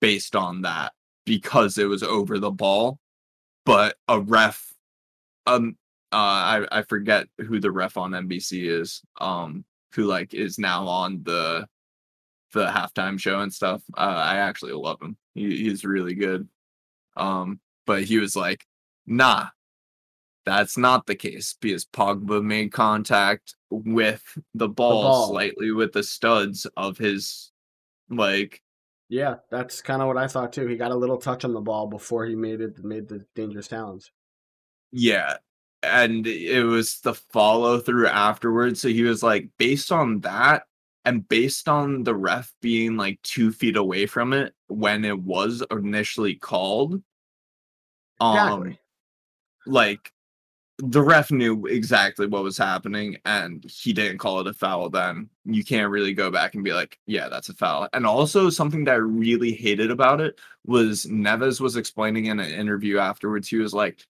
based 0.00 0.36
on 0.36 0.62
that 0.62 0.92
because 1.24 1.78
it 1.78 1.86
was 1.86 2.02
over 2.02 2.38
the 2.38 2.50
ball 2.50 2.98
but 3.64 3.96
a 4.08 4.20
ref 4.20 4.72
um 5.46 5.76
uh 6.12 6.16
I, 6.16 6.66
I 6.70 6.82
forget 6.82 7.26
who 7.38 7.60
the 7.60 7.70
ref 7.70 7.96
on 7.96 8.12
NBC 8.12 8.68
is 8.68 9.02
um 9.20 9.64
who 9.94 10.04
like 10.04 10.34
is 10.34 10.58
now 10.58 10.86
on 10.86 11.22
the 11.22 11.66
the 12.52 12.66
halftime 12.66 13.18
show 13.18 13.40
and 13.40 13.52
stuff 13.52 13.82
uh, 13.96 14.00
I 14.00 14.36
actually 14.36 14.72
love 14.72 15.00
him 15.00 15.16
he, 15.34 15.56
he's 15.56 15.84
really 15.84 16.14
good 16.14 16.48
um, 17.16 17.60
but 17.86 18.04
he 18.04 18.18
was 18.18 18.36
like, 18.36 18.66
nah, 19.06 19.48
that's 20.44 20.76
not 20.76 21.06
the 21.06 21.14
case 21.14 21.56
because 21.60 21.84
Pogba 21.84 22.42
made 22.42 22.72
contact 22.72 23.54
with 23.70 24.22
the 24.54 24.68
ball, 24.68 25.02
ball. 25.02 25.28
slightly 25.28 25.72
with 25.72 25.92
the 25.92 26.02
studs 26.02 26.66
of 26.76 26.98
his 26.98 27.50
like 28.10 28.60
yeah, 29.12 29.36
that's 29.50 29.82
kind 29.82 30.00
of 30.00 30.08
what 30.08 30.16
I 30.16 30.26
thought 30.26 30.54
too. 30.54 30.66
He 30.66 30.76
got 30.76 30.90
a 30.90 30.96
little 30.96 31.18
touch 31.18 31.44
on 31.44 31.52
the 31.52 31.60
ball 31.60 31.86
before 31.86 32.24
he 32.24 32.34
made 32.34 32.62
it 32.62 32.82
made 32.82 33.08
the 33.08 33.26
dangerous 33.34 33.68
challenge. 33.68 34.10
yeah. 34.92 35.36
And 35.84 36.26
it 36.26 36.64
was 36.64 37.00
the 37.00 37.12
follow 37.14 37.80
through 37.80 38.06
afterwards. 38.06 38.80
So 38.80 38.88
he 38.88 39.02
was 39.02 39.22
like, 39.22 39.48
based 39.58 39.90
on 39.92 40.20
that, 40.20 40.64
and 41.04 41.28
based 41.28 41.68
on 41.68 42.04
the 42.04 42.14
ref 42.14 42.52
being 42.62 42.96
like 42.96 43.20
two 43.22 43.50
feet 43.52 43.76
away 43.76 44.06
from 44.06 44.32
it 44.32 44.54
when 44.68 45.04
it 45.04 45.18
was 45.18 45.62
initially 45.72 46.36
called, 46.36 47.02
um, 48.20 48.36
Exactly. 48.36 48.78
like 49.66 50.12
the 50.84 51.00
ref 51.00 51.30
knew 51.30 51.64
exactly 51.66 52.26
what 52.26 52.42
was 52.42 52.58
happening 52.58 53.16
and 53.24 53.64
he 53.70 53.92
didn't 53.92 54.18
call 54.18 54.40
it 54.40 54.48
a 54.48 54.52
foul 54.52 54.90
then 54.90 55.30
you 55.44 55.62
can't 55.62 55.92
really 55.92 56.12
go 56.12 56.28
back 56.28 56.56
and 56.56 56.64
be 56.64 56.72
like 56.72 56.98
yeah 57.06 57.28
that's 57.28 57.48
a 57.48 57.54
foul 57.54 57.88
and 57.92 58.04
also 58.04 58.50
something 58.50 58.82
that 58.82 58.94
i 58.94 58.96
really 58.96 59.52
hated 59.52 59.92
about 59.92 60.20
it 60.20 60.40
was 60.66 61.06
neves 61.06 61.60
was 61.60 61.76
explaining 61.76 62.26
in 62.26 62.40
an 62.40 62.50
interview 62.50 62.98
afterwards 62.98 63.46
he 63.46 63.56
was 63.58 63.72
like 63.72 64.04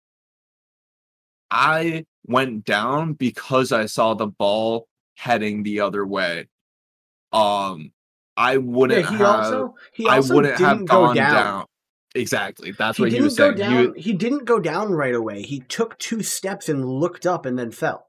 i 1.50 2.06
went 2.24 2.64
down 2.64 3.12
because 3.12 3.70
i 3.70 3.84
saw 3.84 4.14
the 4.14 4.26
ball 4.26 4.88
heading 5.14 5.62
the 5.62 5.80
other 5.80 6.06
way 6.06 6.48
um 7.34 7.92
i 8.34 8.56
wouldn't 8.56 9.04
yeah, 9.04 9.10
he 9.10 9.16
have 9.16 9.26
also 9.26 9.74
he 9.92 10.08
i 10.08 10.16
also 10.16 10.36
wouldn't 10.36 10.56
didn't 10.56 10.78
have 10.78 10.86
go 10.86 11.06
gone 11.08 11.16
down. 11.16 11.34
down. 11.34 11.66
Exactly 12.14 12.72
that's 12.72 12.98
He 12.98 13.02
what 13.04 13.12
he 13.12 13.20
was 13.20 13.36
saying 13.36 13.52
He 13.54 13.58
down. 13.58 13.86
wa- 13.88 13.92
He, 13.96 14.12
didn't 14.12 14.44
go 14.44 14.58
down 14.60 14.92
right 14.92 15.14
away. 15.14 15.42
He 15.42 15.60
took 15.60 15.98
two 15.98 16.22
steps 16.22 16.68
and 16.68 16.84
looked 16.84 17.26
up 17.26 17.46
and 17.46 17.58
then 17.58 17.70
fell. 17.70 18.08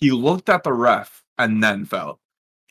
he 0.00 0.10
looked 0.10 0.48
at 0.48 0.62
the 0.64 0.72
ref 0.72 1.22
and 1.38 1.62
then 1.62 1.84
fell. 1.84 2.20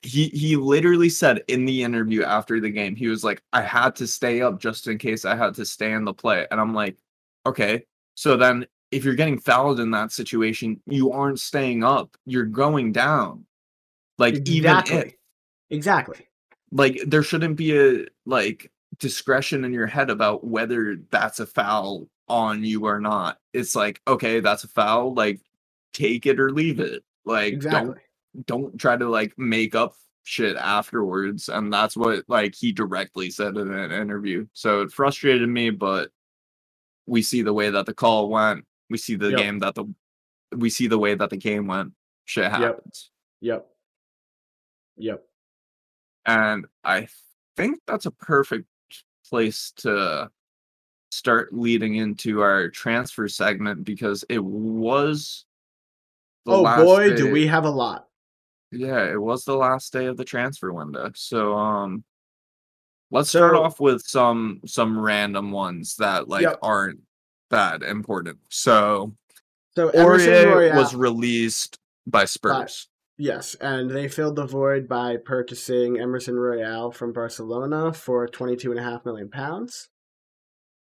He 0.03 0.27
he 0.29 0.55
literally 0.55 1.09
said 1.09 1.43
in 1.47 1.65
the 1.65 1.83
interview 1.83 2.23
after 2.23 2.59
the 2.59 2.69
game, 2.69 2.95
he 2.95 3.07
was 3.07 3.23
like, 3.23 3.41
I 3.51 3.61
had 3.61 3.95
to 3.97 4.07
stay 4.07 4.41
up 4.41 4.59
just 4.59 4.87
in 4.87 4.97
case 4.97 5.25
I 5.25 5.35
had 5.35 5.55
to 5.55 5.65
stay 5.65 5.91
in 5.91 6.05
the 6.05 6.13
play. 6.13 6.45
And 6.51 6.59
I'm 6.61 6.73
like, 6.73 6.97
okay. 7.45 7.83
So 8.15 8.37
then 8.37 8.67
if 8.91 9.03
you're 9.03 9.15
getting 9.15 9.39
fouled 9.39 9.79
in 9.79 9.91
that 9.91 10.11
situation, 10.11 10.79
you 10.85 11.11
aren't 11.11 11.39
staying 11.39 11.83
up. 11.83 12.15
You're 12.25 12.45
going 12.45 12.91
down. 12.91 13.45
Like 14.17 14.35
even 14.47 14.71
Exactly. 14.77 14.97
if 14.97 15.13
Exactly. 15.71 16.27
like 16.71 17.01
there 17.07 17.23
shouldn't 17.23 17.55
be 17.57 17.77
a 17.77 18.05
like 18.25 18.71
discretion 18.99 19.63
in 19.65 19.73
your 19.73 19.87
head 19.87 20.09
about 20.09 20.43
whether 20.45 20.97
that's 21.11 21.39
a 21.39 21.45
foul 21.45 22.07
on 22.27 22.63
you 22.63 22.85
or 22.85 22.99
not. 22.99 23.37
It's 23.53 23.75
like, 23.75 24.01
okay, 24.07 24.39
that's 24.39 24.63
a 24.63 24.67
foul, 24.67 25.13
like 25.13 25.39
take 25.93 26.25
it 26.25 26.39
or 26.39 26.51
leave 26.51 26.79
it. 26.79 27.03
Like 27.25 27.53
don't 27.71 27.97
don't 28.45 28.79
try 28.79 28.95
to 28.97 29.09
like 29.09 29.33
make 29.37 29.75
up 29.75 29.95
shit 30.23 30.57
afterwards 30.57 31.47
and 31.47 31.71
that's 31.71 31.95
what 31.95 32.23
like 32.27 32.53
he 32.53 32.71
directly 32.73 33.29
said 33.29 33.55
in 33.55 33.73
an 33.73 33.93
interview 33.93 34.45
so 34.51 34.81
it 34.81 34.91
frustrated 34.91 35.47
me 35.47 35.69
but 35.69 36.11
we 37.05 37.21
see 37.21 37.41
the 37.41 37.53
way 37.53 37.69
that 37.69 37.85
the 37.85 37.93
call 37.93 38.27
went 38.29 38.65
we 38.89 38.97
see 38.97 39.15
the 39.15 39.29
Yep. 39.29 39.37
game 39.39 39.59
that 39.59 39.73
the 39.75 39.85
we 40.53 40.69
see 40.69 40.87
the 40.87 40.99
way 40.99 41.15
that 41.15 41.29
the 41.29 41.37
game 41.37 41.65
went 41.65 41.93
shit 42.25 42.51
happens 42.51 43.09
Yep. 43.39 43.67
Yep. 44.97 45.23
and 46.25 46.65
i 46.83 47.07
think 47.55 47.79
that's 47.87 48.05
a 48.05 48.11
perfect 48.11 48.65
place 49.29 49.71
to 49.77 50.29
start 51.11 51.53
leading 51.53 51.95
into 51.95 52.41
our 52.41 52.69
transfer 52.69 53.27
segment 53.27 53.83
because 53.83 54.25
it 54.29 54.43
was 54.43 55.45
the 56.45 56.53
Oh 56.53 56.61
last 56.61 56.85
boy, 56.85 57.15
do 57.15 57.29
we 57.31 57.47
have 57.47 57.65
a 57.65 57.69
lot. 57.69 58.07
Yeah, 58.71 59.03
it 59.03 59.19
was 59.21 59.45
the 59.45 59.55
last 59.55 59.93
day 59.93 60.07
of 60.07 60.17
the 60.17 60.25
transfer 60.25 60.73
window. 60.73 61.11
So 61.15 61.55
um 61.55 62.03
let's 63.11 63.29
start 63.29 63.55
off 63.55 63.79
with 63.79 64.01
some 64.01 64.61
some 64.65 64.99
random 64.99 65.51
ones 65.51 65.95
that 65.97 66.27
like 66.27 66.43
Yep. 66.43 66.59
aren't 66.61 66.99
that 67.49 67.83
important. 67.83 68.39
So 68.49 69.15
So 69.75 69.89
Emerson 69.89 70.33
Aurier 70.33 70.55
Royale, 70.55 70.77
was 70.77 70.95
released 70.95 71.79
by 72.05 72.25
Spurs. 72.25 72.87
Yes, 73.17 73.55
and 73.55 73.89
they 73.89 74.07
filled 74.07 74.35
the 74.35 74.45
void 74.45 74.87
by 74.87 75.17
purchasing 75.17 75.99
Emerson 75.99 76.35
Royal 76.35 76.91
from 76.91 77.13
Barcelona 77.13 77.91
for 77.93 78.27
twenty-two 78.27 78.71
and 78.71 78.79
a 78.79 78.83
half 78.83 79.05
million 79.05 79.29
pounds. 79.29 79.89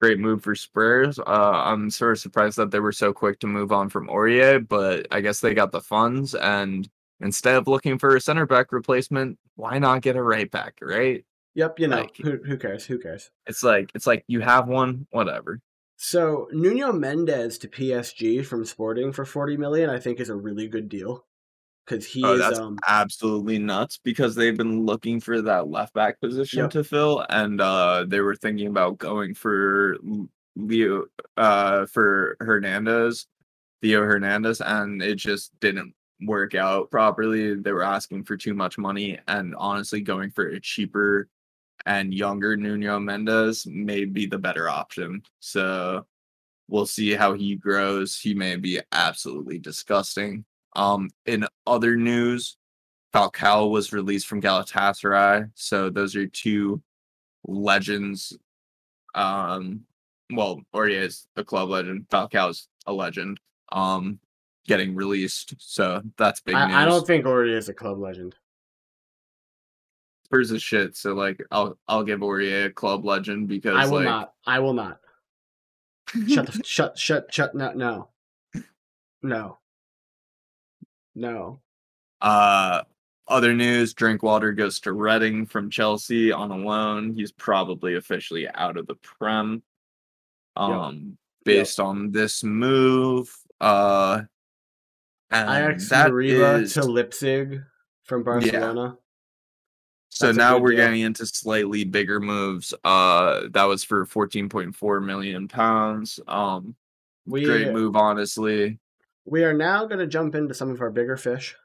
Great 0.03 0.19
move 0.19 0.43
for 0.43 0.55
Spurs. 0.55 1.19
Uh 1.19 1.23
I'm 1.65 1.89
sort 1.91 2.13
of 2.13 2.19
surprised 2.19 2.59
that 2.59 2.71
they 2.71 2.81
were 2.81 2.93
so 2.93 3.13
quick 3.15 3.41
to 3.41 3.47
move 3.47 3.73
on 3.73 3.89
from 3.89 4.09
Aurier, 4.09 4.67
but 4.67 5.07
I 5.11 5.23
guess 5.23 5.41
they 5.41 5.55
got 5.55 5.73
the 5.73 5.81
funds 5.81 6.35
and 6.35 6.87
instead 7.21 7.57
of 7.57 7.67
looking 7.67 7.99
for 7.99 8.15
a 8.15 8.21
center 8.21 8.45
back 8.45 8.73
replacement, 8.73 9.39
why 9.55 9.79
not 9.79 10.03
get 10.03 10.17
a 10.17 10.23
right 10.23 10.51
back, 10.51 10.75
right? 10.83 11.25
Yep, 11.55 11.81
you 11.81 11.89
know 11.89 12.01
Like- 12.01 12.17
who 12.19 12.37
who 12.45 12.59
cares? 12.59 12.85
Who 12.85 12.99
cares? 12.99 13.31
It's 13.47 13.63
like 13.63 13.91
it's 13.95 14.07
like 14.07 14.25
you 14.29 14.41
have 14.41 14.69
one, 14.69 15.07
whatever. 15.11 15.61
So 15.97 16.49
Nuno 16.53 16.93
Mendes 16.93 17.57
to 17.59 17.69
PSG 17.69 18.45
from 18.45 18.67
Sporting 18.67 19.13
for 19.13 19.25
forty 19.25 19.57
million, 19.57 19.89
I 19.89 19.99
think, 19.99 20.21
is 20.21 20.29
a 20.29 20.37
really 20.37 20.69
good 20.69 20.91
deal. 20.91 21.26
Because 21.87 22.07
he 22.07 22.25
Oh, 22.25 22.35
is 22.35 22.41
that's 22.41 22.59
um 22.59 22.79
absolutely 22.87 23.59
nuts 23.59 23.99
because 24.03 24.35
they've 24.35 24.57
been 24.57 24.85
looking 24.85 25.21
for 25.21 25.41
that 25.43 25.69
left 25.69 25.95
back 25.95 26.21
position 26.21 26.59
Yep. 26.61 26.71
to 26.71 26.85
fill, 26.85 27.25
and 27.31 27.61
uh, 27.61 28.05
they 28.09 28.21
were 28.21 28.37
thinking 28.37 28.69
about 28.69 28.99
going 28.99 29.35
for 29.35 29.97
Leo 30.57 31.07
uh, 31.37 31.87
for 31.87 32.37
Hernandez, 32.41 33.27
Theo 33.83 34.03
Hernandez, 34.05 34.61
and 34.61 35.03
it 35.03 35.17
just 35.17 35.53
didn't 35.61 35.95
work 36.23 36.55
out 36.55 36.91
properly. 36.91 37.55
They 37.55 37.73
were 37.73 37.83
asking 37.83 38.25
for 38.25 38.37
too 38.37 38.55
much 38.55 38.79
money, 38.79 39.19
and 39.29 39.55
honestly, 39.57 40.01
going 40.01 40.31
for 40.31 40.47
a 40.49 40.61
cheaper 40.61 41.29
and 41.85 42.13
younger 42.15 42.57
Nuno 42.57 42.99
Mendes 42.99 43.67
may 43.67 44.05
be 44.07 44.27
the 44.27 44.39
better 44.39 44.69
option. 44.69 45.23
So 45.41 46.07
we'll 46.69 46.87
see 46.87 47.13
how 47.13 47.35
he 47.35 47.57
grows. 47.57 48.19
He 48.19 48.35
may 48.35 48.57
be 48.57 48.81
absolutely 48.93 49.59
disgusting. 49.59 50.45
Um, 50.77 51.11
in 51.25 51.47
other 51.67 51.97
news, 51.97 52.59
Falcao 53.13 53.71
was 53.71 53.93
released 53.93 54.27
from 54.27 54.43
Galatasaray. 54.43 55.51
So 55.55 55.89
those 55.89 56.15
are 56.15 56.27
two 56.27 56.83
legends. 57.47 58.37
Um, 59.15 59.81
well, 60.31 60.61
Aurier 60.75 61.03
is 61.03 61.27
a 61.37 61.43
club 61.43 61.71
legend. 61.71 62.07
Falcao's 62.11 62.69
a 62.87 62.93
legend. 62.93 63.41
Um, 63.73 64.21
getting 64.67 64.95
released. 64.95 65.55
So 65.59 66.03
that's 66.19 66.41
big 66.41 66.55
news. 66.55 66.65
I, 66.65 66.83
I 66.83 66.85
don't 66.85 67.07
think 67.07 67.25
Aurier 67.25 67.57
is 67.57 67.71
a 67.71 67.75
club 67.75 67.99
legend. 67.99 68.35
Spurs 70.27 70.51
is 70.51 70.63
shit. 70.63 70.95
So 70.95 71.15
like, 71.15 71.43
I'll 71.51 71.79
I'll 71.89 72.05
give 72.05 72.21
Aurier 72.21 72.67
a 72.67 72.71
club 72.71 73.07
legend 73.07 73.49
because 73.49 73.77
I 73.77 73.87
will 73.87 73.99
like, 73.99 74.05
not. 74.05 74.35
I 74.47 74.59
will 74.59 74.75
not. 74.75 75.01
Shut 76.29 76.53
the 76.53 76.63
shut 76.65 76.99
shut 76.99 77.33
shut 77.33 77.55
no 77.55 77.73
no. 77.73 78.09
No. 79.23 79.59
No. 81.17 81.61
Uh, 82.21 82.83
other 83.27 83.53
news: 83.55 83.93
Drinkwater 83.95 84.53
goes 84.53 84.79
to 84.81 84.93
Reading 84.93 85.47
from 85.47 85.71
Chelsea 85.71 86.31
on 86.31 86.53
a 86.53 86.57
loan. 86.57 87.13
He's 87.15 87.33
probably 87.33 87.97
officially 87.97 88.47
out 88.49 88.77
of 88.77 88.87
the 88.87 88.95
Prem. 88.97 89.63
Um, 90.55 91.19
based 91.45 91.81
on 91.81 92.13
this 92.13 92.45
move, 92.45 93.35
uh, 93.61 94.23
and 95.31 95.49
Ilaix 95.49 95.91
Moriba 95.91 96.63
is- 96.63 96.75
to 96.75 96.83
Leipzig 96.85 97.63
from 98.05 98.23
Barcelona. 98.23 98.97
so 100.09 100.27
that's 100.27 100.39
now 100.39 100.57
we're 100.59 100.71
deal. 100.71 100.79
getting 100.87 101.01
into 101.01 101.27
slightly 101.27 101.85
bigger 101.85 102.21
moves. 102.21 102.73
Uh, 102.85 103.49
that 103.51 103.65
was 103.65 103.83
for 103.85 104.07
fourteen 104.07 104.49
point 104.49 104.75
four 104.77 105.01
million 105.01 105.49
pounds. 105.49 106.21
Um, 106.29 106.77
We 107.27 107.45
great 107.45 107.73
move, 107.73 107.97
honestly. 107.97 108.79
We 109.27 109.43
are 109.45 109.53
now 109.53 109.85
going 109.87 109.99
to 109.99 110.07
jump 110.07 110.35
into 110.35 110.55
some 110.55 110.71
of 110.71 110.81
our 110.81 110.91
bigger 110.91 111.17
fish. 111.17 111.57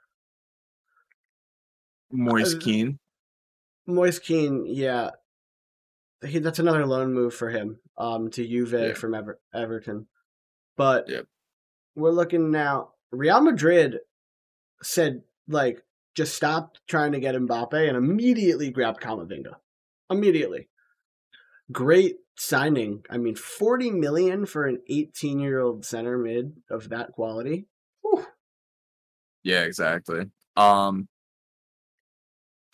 Moise 2.11 2.55
Uh, 2.55 2.59
Moise 3.87 4.19
Kean, 4.19 4.65
yeah, 4.65 5.11
he, 6.25 6.39
that's 6.39 6.59
another 6.59 6.85
loan 6.85 7.13
move 7.13 7.33
for 7.33 7.49
him. 7.49 7.79
Um, 7.97 8.29
to 8.31 8.45
Juve 8.45 8.71
Yeah. 8.73 8.93
from 8.93 9.13
Ever- 9.13 9.39
Everton, 9.53 10.07
but 10.75 11.07
Yep. 11.07 11.27
we're 11.95 12.11
looking 12.11 12.49
now. 12.51 12.93
Real 13.11 13.41
Madrid 13.41 13.99
said 14.81 15.23
like 15.47 15.83
just 16.15 16.33
stop 16.35 16.77
trying 16.87 17.11
to 17.11 17.19
get 17.19 17.35
Mbappe 17.35 17.73
and 17.87 17.95
immediately 17.95 18.71
grabbed 18.71 19.01
Kamavinga. 19.01 19.55
Immediately, 20.09 20.67
great 21.71 22.17
signing. 22.37 23.03
I 23.09 23.17
mean, 23.17 23.35
forty 23.35 23.91
million 23.91 24.45
for 24.45 24.65
an 24.65 24.79
eighteen-year-old 24.89 25.85
center 25.85 26.17
mid 26.17 26.53
of 26.69 26.89
that 26.89 27.11
quality. 27.11 27.67
Whew. 28.01 28.25
Yeah, 29.43 29.61
exactly. 29.61 30.25
Um 30.55 31.07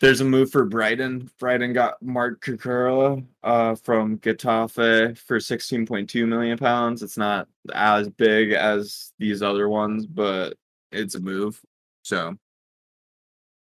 there's 0.00 0.20
a 0.20 0.24
move 0.24 0.52
for 0.52 0.64
Brighton. 0.64 1.28
Brighton 1.40 1.72
got 1.72 2.00
Marc 2.00 2.40
Cucurella 2.40 3.24
uh 3.42 3.74
from 3.76 4.18
Getafe 4.18 5.18
for 5.18 5.38
16.2 5.38 6.28
million 6.28 6.58
pounds. 6.58 7.02
It's 7.02 7.18
not 7.18 7.48
as 7.72 8.08
big 8.08 8.52
as 8.52 9.12
these 9.18 9.42
other 9.42 9.68
ones, 9.68 10.06
but 10.06 10.54
it's 10.92 11.14
a 11.14 11.20
move. 11.20 11.60
So 12.02 12.36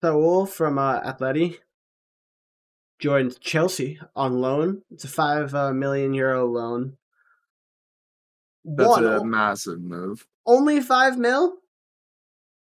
Saul 0.03 0.47
from 0.47 0.79
uh, 0.79 1.01
Atleti 1.01 1.59
joined 3.03 3.39
Chelsea 3.41 3.99
on 4.15 4.41
loan. 4.41 4.83
It's 4.93 5.03
a 5.05 5.09
five 5.09 5.53
uh, 5.55 5.73
million 5.73 6.15
euro 6.15 6.47
loan. 6.47 6.97
that's 8.65 8.89
One, 8.89 9.05
a 9.05 9.25
massive 9.25 9.81
move. 9.83 10.25
only 10.47 10.81
five 10.81 11.19
mil 11.19 11.57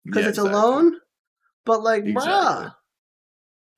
because 0.04 0.24
Yeah, 0.24 0.28
it's 0.30 0.38
exactly. 0.38 0.52
a 0.60 0.62
loan. 0.62 1.00
But 1.64 1.82
like, 1.84 2.04
Exactly. 2.04 2.32
bruh, 2.32 2.74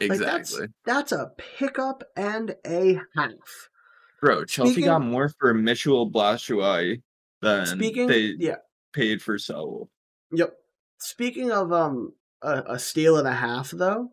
like, 0.01 0.19
that's- 0.19 0.51
Exactly. 0.53 0.69
that's 0.87 1.13
a 1.13 1.33
pickup 1.59 2.03
and 2.17 2.57
a 2.67 2.99
half. 3.15 3.69
Bro, 4.23 4.47
Chelsea 4.47 4.73
Speaking- 4.73 4.87
got 4.89 5.03
more 5.03 5.29
for 5.39 5.53
Mitchell 5.53 6.11
Batshuayi 6.11 7.03
than 7.43 7.67
Speaking, 7.67 8.07
they 8.07 8.35
yeah, 8.39 8.57
paid 8.95 9.21
for 9.21 9.37
Saul. 9.39 9.91
yep. 10.33 10.57
Speaking 10.99 11.53
of 11.53 11.71
um 11.75 12.15
a, 12.41 12.63
a 12.69 12.79
steal 12.79 13.19
and 13.19 13.29
a 13.29 13.35
half 13.35 13.71
though, 13.71 14.13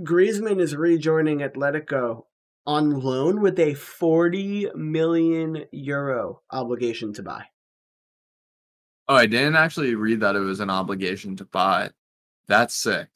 Griezmann 0.00 0.60
is 0.60 0.76
rejoining 0.76 1.38
Atletico 1.40 2.24
on 2.66 3.00
loan 3.00 3.40
with 3.40 3.58
a 3.58 3.74
forty 3.74 4.68
million 4.74 5.64
euro 5.72 6.42
obligation 6.50 7.12
to 7.14 7.22
buy. 7.22 7.44
Oh, 9.08 9.14
I 9.14 9.26
didn't 9.26 9.56
actually 9.56 9.94
read 9.94 10.20
that 10.20 10.36
it 10.36 10.40
was 10.40 10.60
an 10.60 10.70
obligation 10.70 11.34
to 11.36 11.44
buy. 11.46 11.90
That's 12.46 12.74
sick. 12.74 13.08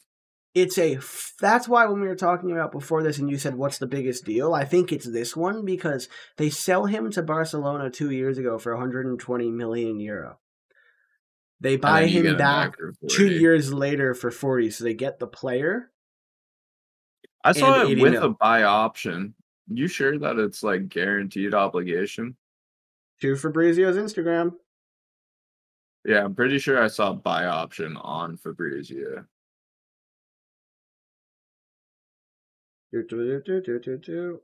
it's 0.54 0.76
a 0.78 0.96
f- 0.96 1.34
that's 1.40 1.68
why 1.68 1.86
when 1.86 2.00
we 2.00 2.08
were 2.08 2.14
talking 2.16 2.50
about 2.50 2.72
before 2.72 3.02
this 3.02 3.18
and 3.18 3.30
you 3.30 3.38
said 3.38 3.54
what's 3.54 3.78
the 3.78 3.86
biggest 3.86 4.24
deal 4.26 4.52
i 4.52 4.64
think 4.66 4.92
it's 4.92 5.06
this 5.10 5.34
one 5.34 5.64
because 5.64 6.08
they 6.36 6.50
sell 6.50 6.84
him 6.84 7.10
to 7.10 7.22
barcelona 7.22 7.88
two 7.88 8.10
years 8.10 8.36
ago 8.36 8.58
for 8.58 8.74
120 8.74 9.50
million 9.50 9.98
euro 9.98 10.38
they 11.60 11.76
buy 11.76 12.00
then 12.02 12.10
you 12.10 12.22
get 12.22 12.32
him 12.32 12.36
back 12.36 12.74
for 12.76 12.92
two 13.08 13.30
years 13.30 13.72
later 13.72 14.12
for 14.12 14.30
40 14.30 14.70
so 14.70 14.84
they 14.84 14.92
get 14.92 15.18
the 15.18 15.26
player 15.26 15.90
I 17.44 17.52
saw 17.52 17.82
it 17.82 18.00
with 18.00 18.12
mil. 18.12 18.24
a 18.24 18.28
buy 18.30 18.62
option. 18.62 19.34
You 19.68 19.88
sure 19.88 20.18
that 20.18 20.38
it's 20.38 20.62
like 20.62 20.88
guaranteed 20.88 21.54
obligation? 21.54 22.36
to 23.20 23.36
fabrizio's 23.36 23.96
instagram 23.96 24.52
Yeah, 26.04 26.24
I'm 26.24 26.34
pretty 26.34 26.58
sure 26.58 26.82
I 26.82 26.88
saw 26.88 27.12
buy 27.12 27.44
option 27.44 27.96
on 27.96 28.36
Fabrizio. 28.36 29.24
Do, 32.90 33.04
do, 33.04 33.40
do, 33.96 34.40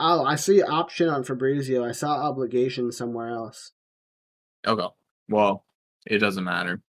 oh 0.00 0.24
i 0.24 0.36
see 0.36 0.62
option 0.62 1.08
on 1.08 1.24
fabrizio 1.24 1.84
i 1.84 1.92
saw 1.92 2.26
obligation 2.26 2.90
somewhere 2.92 3.30
else 3.30 3.72
Okay. 4.66 4.86
Well, 5.28 5.64
it 6.06 6.18
doesn't 6.18 6.44
matter. 6.44 6.80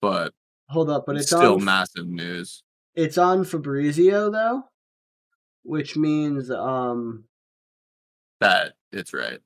But, 0.00 0.32
hold 0.68 0.90
up 0.90 1.04
but 1.06 1.16
it's 1.16 1.24
it's 1.24 1.30
still 1.30 1.54
on 1.54 1.64
massive 1.64 2.06
news. 2.06 2.62
It's 2.98 3.16
on 3.16 3.44
Fabrizio 3.44 4.28
though, 4.28 4.64
which 5.62 5.96
means 5.96 6.50
um 6.50 7.26
That 8.40 8.72
it's 8.90 9.14
right. 9.14 9.38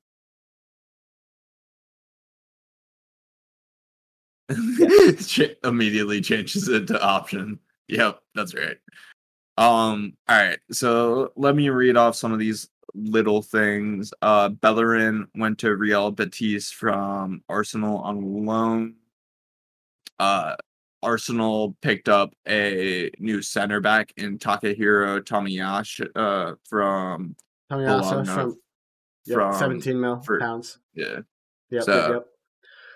Ch- 5.21 5.55
immediately 5.63 6.19
changes 6.21 6.67
it 6.67 6.87
to 6.87 6.99
option. 6.99 7.59
Yep, 7.89 8.21
that's 8.33 8.55
right. 8.55 8.77
Um, 9.59 10.13
all 10.27 10.35
right. 10.35 10.57
So 10.71 11.31
let 11.35 11.55
me 11.55 11.69
read 11.69 11.95
off 11.95 12.15
some 12.15 12.33
of 12.33 12.39
these 12.39 12.69
little 12.95 13.43
things. 13.43 14.11
Uh 14.23 14.49
Bellerin 14.49 15.27
went 15.35 15.59
to 15.59 15.75
Real 15.75 16.09
Betis 16.09 16.71
from 16.71 17.43
Arsenal 17.47 17.99
on 17.99 18.45
loan. 18.47 18.95
Uh 20.17 20.55
Arsenal 21.03 21.75
picked 21.81 22.09
up 22.09 22.33
a 22.47 23.11
new 23.19 23.41
center 23.41 23.79
back 23.81 24.11
in 24.17 24.37
Takehiro 24.39 25.21
Tomiyashi 25.21 26.07
uh 26.15 26.55
from 26.67 27.35
Tomiyasu 27.71 28.25
from, 28.33 28.57
yep, 29.25 29.35
from- 29.35 29.53
seventeen 29.53 29.99
mil 29.99 30.21
for- 30.21 30.39
pounds. 30.39 30.79
yeah. 30.95 31.19
Yep, 31.69 31.83
so- 31.83 32.13
yep. 32.13 32.25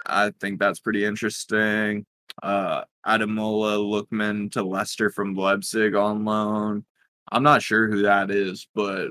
I 0.05 0.31
think 0.39 0.59
that's 0.59 0.79
pretty 0.79 1.03
interesting. 1.05 2.05
Uh 2.41 2.83
Ademola 3.05 3.77
Lookman 3.79 4.51
to 4.53 4.63
Leicester 4.63 5.09
from 5.09 5.33
Leipzig 5.35 5.95
on 5.95 6.23
loan. 6.25 6.85
I'm 7.31 7.43
not 7.43 7.61
sure 7.61 7.89
who 7.89 8.03
that 8.03 8.31
is, 8.31 8.67
but 8.73 9.09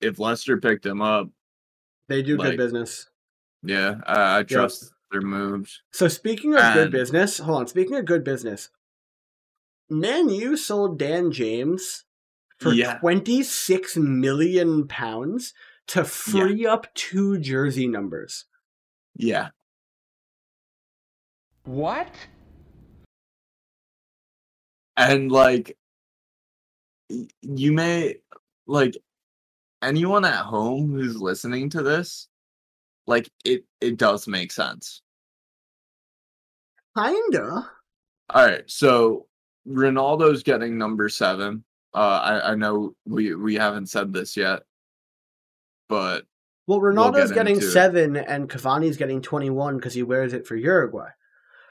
if 0.00 0.18
Leicester 0.18 0.58
picked 0.58 0.84
him 0.84 1.00
up, 1.00 1.28
They 2.08 2.22
do 2.22 2.36
like- 2.36 2.50
good 2.50 2.56
business. 2.58 3.08
yeah, 3.62 4.00
I, 4.06 4.38
I 4.40 4.42
trust 4.42 4.92
their 5.12 5.20
moves. 5.20 5.82
So 5.92 6.08
speaking 6.08 6.54
of 6.54 6.74
good 6.74 6.90
business, 6.90 7.38
hold 7.38 7.58
on. 7.60 7.66
Speaking 7.68 7.96
of 7.96 8.04
good 8.04 8.24
business, 8.24 8.70
Man 9.88 10.28
U 10.30 10.56
sold 10.56 10.98
Dan 10.98 11.30
James 11.30 12.04
for 12.58 12.72
Yeah. 12.72 12.98
twenty 12.98 13.42
six 13.42 13.96
million 13.96 14.88
pounds 14.88 15.52
to 15.88 16.04
free 16.04 16.66
up 16.66 16.92
two 16.94 17.38
jersey 17.38 17.86
numbers. 17.86 18.46
Yeah. 19.14 19.50
What? 21.64 22.08
and 24.96 25.32
like 25.32 25.78
you 27.40 27.72
may 27.72 28.16
like 28.66 28.94
anyone 29.82 30.24
at 30.24 30.44
home 30.44 30.92
who's 30.92 31.20
listening 31.20 31.70
to 31.70 31.82
this 31.82 32.28
like 33.06 33.30
it 33.44 33.64
it 33.80 33.96
does 33.96 34.26
make 34.28 34.52
sense 34.52 35.02
Kinda. 36.96 37.70
all 38.30 38.46
right 38.46 38.64
so 38.66 39.26
ronaldo's 39.68 40.42
getting 40.42 40.76
number 40.76 41.08
seven 41.08 41.64
uh 41.94 41.98
i 42.22 42.52
i 42.52 42.54
know 42.54 42.94
we 43.06 43.34
we 43.34 43.54
haven't 43.54 43.86
said 43.86 44.12
this 44.12 44.36
yet 44.36 44.62
but 45.88 46.24
Well, 46.66 46.80
We'll 46.80 46.92
Ronaldo's 46.94 47.28
get 47.30 47.34
getting 47.34 47.54
into 47.56 47.66
it. 47.66 47.70
seven, 47.72 48.16
and 48.16 48.48
Cavani's 48.48 48.96
getting 48.96 49.20
twenty-one 49.20 49.76
because 49.76 49.92
he 49.94 50.02
wears 50.02 50.32
it 50.32 50.46
for 50.46 50.56
Uruguay. 50.56 51.10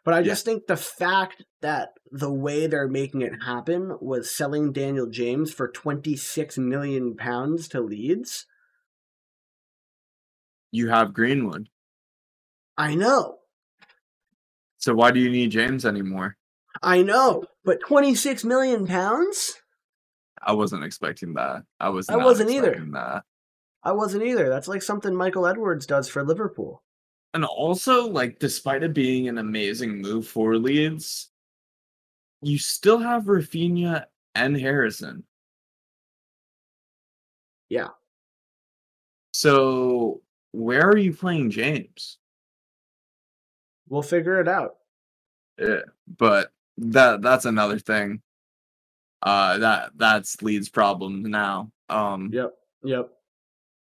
But 0.03 0.13
I 0.13 0.19
Yeah. 0.19 0.25
just 0.25 0.45
think 0.45 0.67
the 0.67 0.77
fact 0.77 1.43
that 1.61 1.93
the 2.11 2.31
way 2.31 2.67
they're 2.67 2.87
making 2.89 3.21
it 3.21 3.41
happen 3.43 3.97
was 3.99 4.35
selling 4.35 4.71
Daniel 4.73 5.07
James 5.07 5.51
for 5.53 5.69
twenty-six 5.69 6.57
million 6.59 7.15
pounds 7.15 7.67
to 7.69 7.81
Leeds. 7.81 8.45
You 10.71 10.89
have 10.89 11.13
greenwood 11.13 11.67
I 12.77 12.95
know, 12.95 13.37
so 14.77 14.93
why 14.93 15.11
do 15.11 15.19
you 15.19 15.29
need 15.29 15.51
james 15.51 15.85
anymore 15.85 16.37
I 16.81 17.01
know, 17.01 17.43
but 17.65 17.79
twenty-six 17.81 18.43
million 18.43 18.87
pounds? 18.87 19.55
i 20.43 20.51
wasn't 20.53 20.83
expecting 20.83 21.33
that 21.35 21.63
i 21.79 21.89
was 21.89 22.09
I 22.09 22.15
wasn't 22.15 22.49
either. 22.49 22.83
that 22.93 23.23
I 23.83 23.91
wasn't 23.93 24.23
either. 24.23 24.49
That's 24.49 24.67
like 24.67 24.81
something 24.81 25.15
Michael 25.15 25.47
Edwards 25.47 25.85
does 25.85 26.07
for 26.07 26.23
Liverpool. 26.23 26.83
And 27.33 27.45
also, 27.45 28.07
like, 28.07 28.39
despite 28.39 28.83
it 28.83 28.93
being 28.93 29.27
an 29.27 29.37
amazing 29.37 30.01
move 30.01 30.27
for 30.27 30.57
Leeds, 30.57 31.31
you 32.41 32.57
still 32.57 32.99
have 32.99 33.23
Rafinha 33.23 34.05
and 34.35 34.55
Harrison. 34.59 35.23
Yeah. 37.69 37.87
So 39.33 40.21
where 40.51 40.87
are 40.87 40.97
you 40.97 41.13
playing 41.13 41.49
James? 41.51 42.17
We'll 43.89 44.01
figure 44.01 44.39
it 44.39 44.47
out. 44.47 44.75
Yeah, 45.59 45.81
but 46.17 46.51
that 46.77 47.21
that's 47.21 47.45
another 47.45 47.77
thing. 47.79 48.21
Uh 49.21 49.57
that 49.59 49.91
that's 49.95 50.41
Leeds' 50.41 50.69
problem 50.69 51.23
now. 51.23 51.71
Um 51.89 52.29
Yep. 52.33 52.53
Yep. 52.83 53.09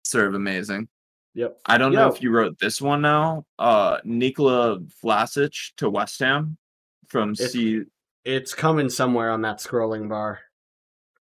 sort 0.05 0.27
of 0.27 0.35
amazing. 0.35 0.89
Yep. 1.35 1.61
I 1.67 1.79
don't 1.79 1.93
know 1.93 2.09
if 2.09 2.23
you 2.23 2.31
wrote 2.31 2.59
this 2.59 2.81
one 2.81 3.03
now. 3.03 3.45
Uh 3.59 3.99
Nikola 4.05 4.81
Vlasic 5.05 5.55
to 5.77 5.89
West 5.91 6.19
Ham 6.21 6.57
from 7.09 7.33
It's- 7.33 7.53
C 7.53 7.83
It's 8.25 8.55
coming 8.55 8.89
somewhere 8.91 9.31
on 9.31 9.43
that 9.43 9.59
scrolling 9.59 10.09
bar. 10.09 10.41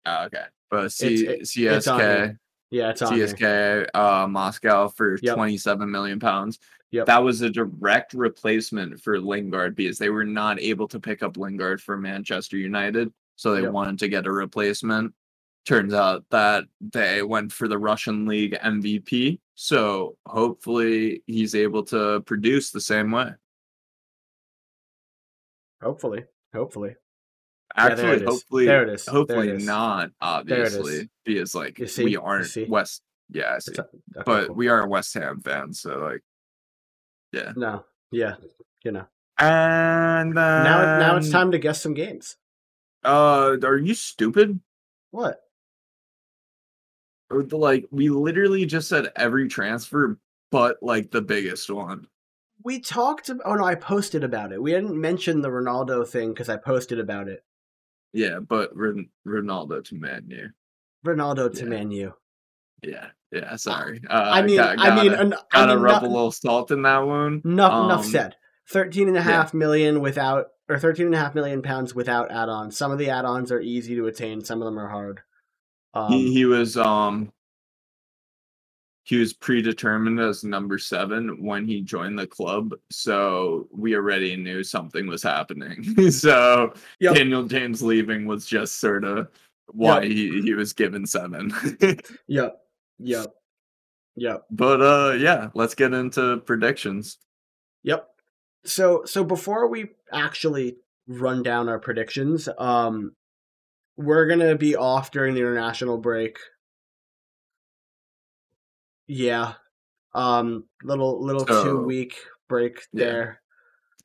oh, 0.06 0.24
okay. 0.26 0.44
But 0.70 0.92
C 0.92 1.24
It's- 1.24 1.54
it- 1.56 1.84
CSK. 1.84 2.38
Yeah, 2.70 2.90
it's. 2.90 3.02
CSK 3.02 3.86
uh, 3.94 4.26
Moscow 4.28 4.88
for 4.88 5.18
Yep. 5.22 5.34
27 5.34 5.90
million 5.90 6.20
pounds. 6.20 6.58
Yep. 6.90 7.06
That 7.06 7.22
was 7.22 7.40
a 7.42 7.50
direct 7.50 8.14
replacement 8.14 9.00
for 9.02 9.20
Lingard 9.20 9.74
because 9.76 9.98
they 9.98 10.10
were 10.10 10.24
not 10.24 10.60
able 10.60 10.88
to 10.88 10.98
pick 11.00 11.22
up 11.22 11.36
Lingard 11.36 11.82
for 11.82 11.96
Manchester 11.98 12.56
United, 12.56 13.12
so 13.36 13.54
they 13.54 13.62
Yep. 13.62 13.72
wanted 13.72 13.98
to 14.00 14.08
get 14.08 14.26
a 14.26 14.32
replacement. 14.32 15.14
Turns 15.66 15.92
out 15.92 16.24
that 16.30 16.64
they 16.80 17.22
went 17.22 17.52
for 17.52 17.68
the 17.68 17.76
Russian 17.76 18.24
league 18.26 18.56
MVP, 18.62 19.38
so 19.54 20.16
hopefully 20.26 21.22
he's 21.26 21.54
able 21.54 21.82
to 21.84 22.20
produce 22.22 22.70
the 22.70 22.80
same 22.80 23.10
way. 23.10 23.32
Hopefully. 25.82 26.24
Hopefully. 26.54 26.96
Yeah, 27.76 27.84
Actually, 27.84 28.16
is. 28.16 28.22
hopefully, 28.22 28.66
There 28.66 28.82
it 28.82 28.94
is. 28.94 29.06
Hopefully 29.06 29.50
is. 29.50 29.66
not. 29.66 30.04
it 30.04 30.10
is. 30.10 30.76
Obviously, 30.76 31.08
because 31.24 31.54
like 31.54 31.80
see? 31.88 32.04
we 32.04 32.16
aren't? 32.16 32.56
West. 32.68 33.02
Yeah, 33.30 33.54
I 33.54 33.58
see. 33.58 33.74
A- 33.76 33.82
okay, 33.82 34.22
but 34.24 34.46
cool. 34.46 34.56
we 34.56 34.68
are 34.68 34.82
a 34.82 34.88
West 34.88 35.14
Ham 35.14 35.40
fans, 35.40 35.80
so 35.80 35.98
like, 35.98 36.22
yeah. 37.32 37.52
No. 37.56 37.84
Yeah. 38.10 38.36
You 38.84 38.92
know. 38.92 39.06
And 39.38 40.36
then, 40.36 40.64
now 40.64 40.98
now 40.98 41.16
it's 41.16 41.30
time 41.30 41.52
to 41.52 41.58
guess 41.58 41.80
some 41.80 41.94
games. 41.94 42.36
Uh, 43.04 43.56
are 43.62 43.76
you 43.78 43.94
stupid? 43.94 44.60
What? 45.10 45.40
Like, 47.30 47.86
we 47.90 48.08
literally 48.08 48.64
just 48.66 48.88
said 48.88 49.12
every 49.14 49.48
transfer, 49.48 50.18
but 50.50 50.78
like 50.82 51.10
the 51.10 51.20
biggest 51.20 51.70
one. 51.70 52.06
We 52.64 52.80
talked 52.80 53.28
about, 53.28 53.46
oh 53.46 53.54
no, 53.54 53.64
I 53.64 53.76
posted 53.76 54.24
about 54.24 54.52
it. 54.52 54.60
We 54.60 54.72
didn't 54.72 55.00
mention 55.00 55.42
the 55.42 55.48
Ronaldo 55.50 56.08
thing 56.08 56.30
because 56.30 56.48
I 56.48 56.56
posted 56.56 56.98
about 56.98 57.28
it. 57.28 57.44
Yeah, 58.12 58.38
but 58.40 58.70
Ron- 58.76 59.10
Ronaldo 59.26 59.84
to 59.84 59.94
Man 59.94 60.24
U. 60.28 60.48
Ronaldo 61.06 61.52
to 61.54 61.62
Yeah. 61.62 61.68
Man 61.68 61.90
U. 61.90 62.14
Yeah, 62.82 63.06
yeah. 63.32 63.56
Sorry. 63.56 64.00
Uh, 64.08 64.30
I 64.32 64.42
mean, 64.42 64.56
got- 64.56 64.78
I 64.78 64.94
mean, 65.02 65.10
gotta- 65.12 65.20
an- 65.22 65.34
I 65.34 65.38
gotta 65.52 65.74
mean, 65.74 65.82
rub 65.84 66.02
no- 66.02 66.08
a 66.08 66.10
little 66.10 66.30
salt 66.32 66.70
in 66.70 66.82
that 66.82 66.98
wound. 67.06 67.44
Enough, 67.44 67.84
enough 67.84 68.04
Um, 68.04 68.10
said. 68.10 68.36
Thirteen 68.70 69.08
and 69.08 69.16
a 69.16 69.20
yeah. 69.20 69.24
half 69.24 69.54
million 69.54 70.00
without, 70.00 70.48
or 70.68 70.78
thirteen 70.78 71.06
and 71.06 71.14
a 71.14 71.18
half 71.18 71.34
million 71.34 71.62
pounds 71.62 71.94
without 71.94 72.30
add-ons. 72.30 72.76
Some 72.76 72.92
of 72.92 72.98
the 72.98 73.08
add-ons 73.10 73.50
are 73.50 73.60
easy 73.60 73.94
to 73.96 74.06
attain. 74.06 74.42
Some 74.44 74.60
of 74.60 74.66
them 74.66 74.78
are 74.78 74.88
hard. 74.88 75.22
Um, 75.94 76.12
he 76.12 76.32
he 76.32 76.44
was 76.44 76.76
um 76.76 77.32
he 79.08 79.16
was 79.16 79.32
predetermined 79.32 80.20
as 80.20 80.44
number 80.44 80.76
seven 80.78 81.42
when 81.42 81.64
he 81.66 81.80
joined 81.80 82.18
the 82.18 82.26
club 82.26 82.74
so 82.90 83.66
we 83.72 83.94
already 83.94 84.36
knew 84.36 84.62
something 84.62 85.06
was 85.06 85.22
happening 85.22 86.10
so 86.10 86.72
Yep. 87.00 87.14
daniel 87.14 87.42
james 87.44 87.82
leaving 87.82 88.26
was 88.26 88.44
just 88.46 88.80
sort 88.80 89.04
of 89.04 89.28
why 89.68 90.04
he, 90.06 90.42
he 90.42 90.54
was 90.54 90.72
given 90.72 91.06
seven 91.06 91.52
Yep. 92.26 92.56
Yep. 92.98 93.26
Yep. 94.16 94.44
but 94.50 94.80
uh 94.82 95.12
yeah 95.14 95.48
let's 95.54 95.74
get 95.74 95.92
into 95.94 96.38
predictions 96.38 97.18
Yep. 97.84 98.08
So 98.64 99.04
so 99.04 99.22
before 99.24 99.68
we 99.68 99.90
actually 100.12 100.76
run 101.06 101.42
down 101.42 101.68
our 101.68 101.78
predictions, 101.78 102.48
um 102.58 103.12
we're 103.96 104.26
going 104.26 104.40
to 104.40 104.56
be 104.56 104.76
off 104.76 105.10
during 105.12 105.34
the 105.34 105.40
international 105.40 105.96
break. 105.96 106.38
Yeah. 109.08 109.54
Um 110.14 110.64
little 110.84 111.22
little 111.24 111.46
So- 111.46 111.64
2 111.64 111.82
week 111.82 112.14
break 112.48 112.86
Yeah. 112.92 113.04
there. 113.04 113.42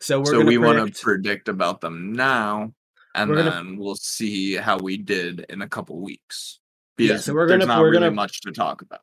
So 0.02 0.20
we're 0.20 0.26
so 0.26 0.44
we 0.44 0.58
want 0.58 0.94
to 0.96 1.02
predict 1.04 1.48
about 1.48 1.80
them 1.82 2.12
now 2.13 2.74
and 3.16 3.30
We're 3.30 3.36
then 3.44 3.52
gonna- 3.52 3.80
we'll 3.80 3.96
see 3.96 4.56
how 4.56 4.78
we 4.80 4.98
did 4.98 5.46
in 5.50 5.62
a 5.62 5.68
couple 5.70 6.02
weeks 6.02 6.60
Yeah, 6.98 7.18
so 7.18 7.34
we're 7.34 7.48
gonna- 7.48 7.66
not 7.66 7.80
we're 7.80 7.92
really 7.92 8.00
gonna- 8.08 8.12
much 8.12 8.42
to 8.42 8.52
talk 8.52 8.82
about 8.82 9.02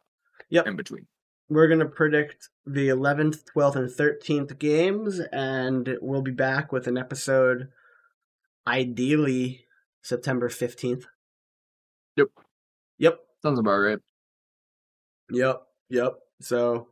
Yep. 0.51 0.67
in 0.67 0.77
between 0.77 1.07
we're 1.49 1.67
going 1.67 1.81
to 1.81 1.87
predict 1.89 2.49
the 2.65 2.89
11th, 2.91 3.45
12th 3.47 3.75
and 3.77 3.91
13th 3.91 4.57
games 4.59 5.19
and 5.33 5.99
we'll 6.01 6.23
be 6.23 6.31
back 6.31 6.71
with 6.71 6.87
an 6.87 6.97
episode 6.97 7.73
ideally 8.69 9.67
September 10.03 10.49
15th. 10.49 11.07
Yep. 12.17 12.29
Yep. 12.99 13.21
sounds 13.43 13.59
about 13.59 13.79
right 13.79 13.99
Yep. 15.31 15.63
Yep. 15.91 16.15
So 16.41 16.89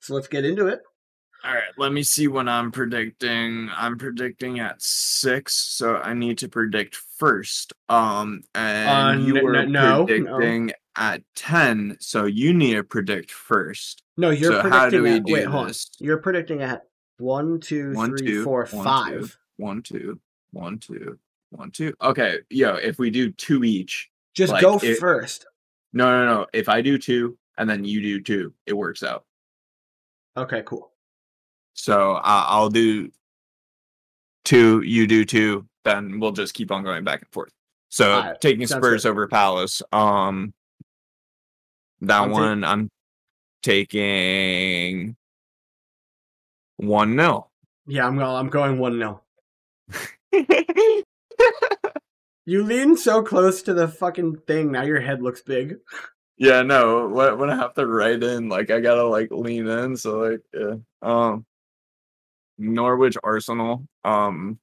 so 0.00 0.14
let's 0.14 0.28
get 0.28 0.44
into 0.44 0.66
it. 0.68 0.80
All 1.44 1.52
right, 1.54 1.62
let 1.78 1.92
me 1.92 2.02
see 2.02 2.26
what 2.26 2.48
I'm 2.48 2.72
predicting. 2.72 3.68
I'm 3.76 3.98
predicting 3.98 4.58
at 4.58 4.82
six, 4.82 5.54
so 5.54 5.96
I 5.96 6.12
need 6.14 6.38
to 6.38 6.48
predict 6.48 6.96
first. 7.18 7.72
Um, 7.88 8.42
and 8.54 9.20
Uh, 9.20 9.22
you 9.24 9.42
were 9.44 9.54
n- 9.54 9.70
no, 9.70 10.04
no. 10.04 10.06
predicting 10.06 10.72
at 10.96 11.22
ten, 11.36 11.96
so 12.00 12.24
you 12.24 12.52
need 12.52 12.74
to 12.74 12.82
predict 12.82 13.30
first. 13.30 14.02
No, 14.16 14.30
you're 14.30 14.52
So 14.52 14.60
predicting 14.62 14.72
how 14.80 14.88
do 14.90 15.02
we 15.02 15.10
at, 15.10 15.24
do 15.24 15.32
wait, 15.34 15.44
hold 15.44 15.66
on. 15.68 15.72
You're 16.00 16.18
predicting 16.18 16.62
at 16.62 16.82
one, 17.18 17.60
two, 17.60 17.92
One, 17.92 18.16
three, 18.16 18.26
two, 18.26 18.42
four, 18.44 18.66
one, 18.72 18.84
five. 18.84 19.20
two. 19.20 19.28
One, 19.58 19.82
two, 19.82 20.20
one, 20.52 20.78
two, 20.78 21.18
one, 21.50 21.70
two. 21.70 21.94
Okay, 22.02 22.38
yo, 22.50 22.74
if 22.74 22.98
we 22.98 23.10
do 23.10 23.30
two 23.30 23.62
each, 23.62 24.10
Just 24.34 24.52
Like, 24.52 24.62
go 24.62 24.78
it- 24.82 24.98
first. 24.98 25.46
no, 25.92 26.10
no, 26.10 26.26
no. 26.34 26.46
If 26.52 26.68
I 26.68 26.80
do 26.82 26.98
two 26.98 27.38
and 27.58 27.68
then 27.68 27.84
you 27.84 28.00
do 28.00 28.20
too. 28.20 28.52
it 28.66 28.72
works 28.74 29.02
out. 29.02 29.24
Okay, 30.36 30.62
cool. 30.66 30.92
So 31.74 32.14
I 32.14 32.46
I'll 32.48 32.70
do 32.70 33.10
two, 34.44 34.82
you 34.82 35.06
do 35.06 35.24
two, 35.24 35.66
then 35.84 36.20
we'll 36.20 36.32
just 36.32 36.54
keep 36.54 36.70
on 36.70 36.84
going 36.84 37.04
back 37.04 37.20
and 37.22 37.30
forth. 37.32 37.52
So 37.88 38.12
Alright, 38.12 38.40
taking 38.40 38.66
Spurs 38.66 39.02
good. 39.02 39.10
over 39.10 39.28
Palace. 39.28 39.82
Um 39.92 40.52
that 42.02 42.22
I'm 42.22 42.30
one 42.30 42.64
I'm 42.64 42.90
taking 43.62 45.16
one 46.76 47.16
nil. 47.16 47.50
Yeah, 47.86 48.06
I'm 48.06 48.16
going. 48.16 48.36
I'm 48.36 48.48
going 48.48 48.78
one 48.78 48.98
0 48.98 49.22
You 52.48 52.62
lean 52.62 52.96
so 52.96 53.22
close 53.22 53.62
to 53.62 53.74
the 53.74 53.88
fucking 53.88 54.36
thing. 54.46 54.70
Now 54.70 54.82
your 54.82 55.00
head 55.00 55.20
looks 55.22 55.40
big. 55.40 55.78
Yeah, 56.38 56.62
no, 56.62 57.08
when, 57.08 57.50
I 57.50 57.56
have 57.56 57.74
to 57.74 57.86
write 57.86 58.22
in, 58.22 58.48
like 58.48 58.70
I 58.70 58.80
gotta 58.80 59.04
like 59.04 59.30
lean 59.30 59.66
in. 59.66 59.96
So 59.96 60.18
like 60.18 60.40
yeah. 60.52 60.76
Um 61.02 61.46
Norwich 62.58 63.16
Arsenal. 63.22 63.86
Um 64.04 64.58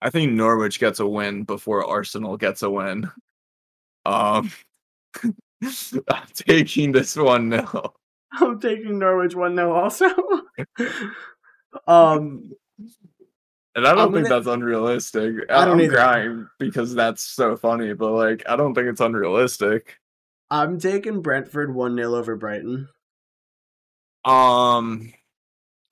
I 0.00 0.10
think 0.10 0.32
Norwich 0.32 0.78
gets 0.78 1.00
a 1.00 1.06
win 1.06 1.42
before 1.42 1.84
Arsenal 1.84 2.36
gets 2.36 2.62
a 2.62 2.70
win. 2.70 3.10
Um, 4.06 4.50
I'm 5.24 6.28
taking 6.34 6.92
this 6.92 7.16
one 7.16 7.48
now. 7.48 7.94
I'm 8.32 8.60
taking 8.60 8.98
Norwich 8.98 9.34
1 9.34 9.56
0 9.56 9.72
also. 9.72 10.06
um, 11.86 12.52
And 13.78 13.86
I 13.86 13.90
don't 13.94 14.08
I'm 14.08 14.12
think 14.12 14.26
gonna- 14.26 14.40
that's 14.40 14.52
unrealistic. 14.52 15.34
I 15.48 15.64
don't 15.64 15.74
I'm 15.74 15.80
either. 15.82 15.94
crying 15.94 16.48
because 16.58 16.96
that's 16.96 17.22
so 17.22 17.56
funny, 17.56 17.92
but 17.92 18.10
like 18.10 18.42
I 18.48 18.56
don't 18.56 18.74
think 18.74 18.88
it's 18.88 19.00
unrealistic. 19.00 19.98
I'm 20.50 20.80
taking 20.80 21.22
Brentford 21.22 21.72
1 21.72 21.94
0 21.94 22.14
over 22.16 22.34
Brighton. 22.34 22.88
Um, 24.24 25.12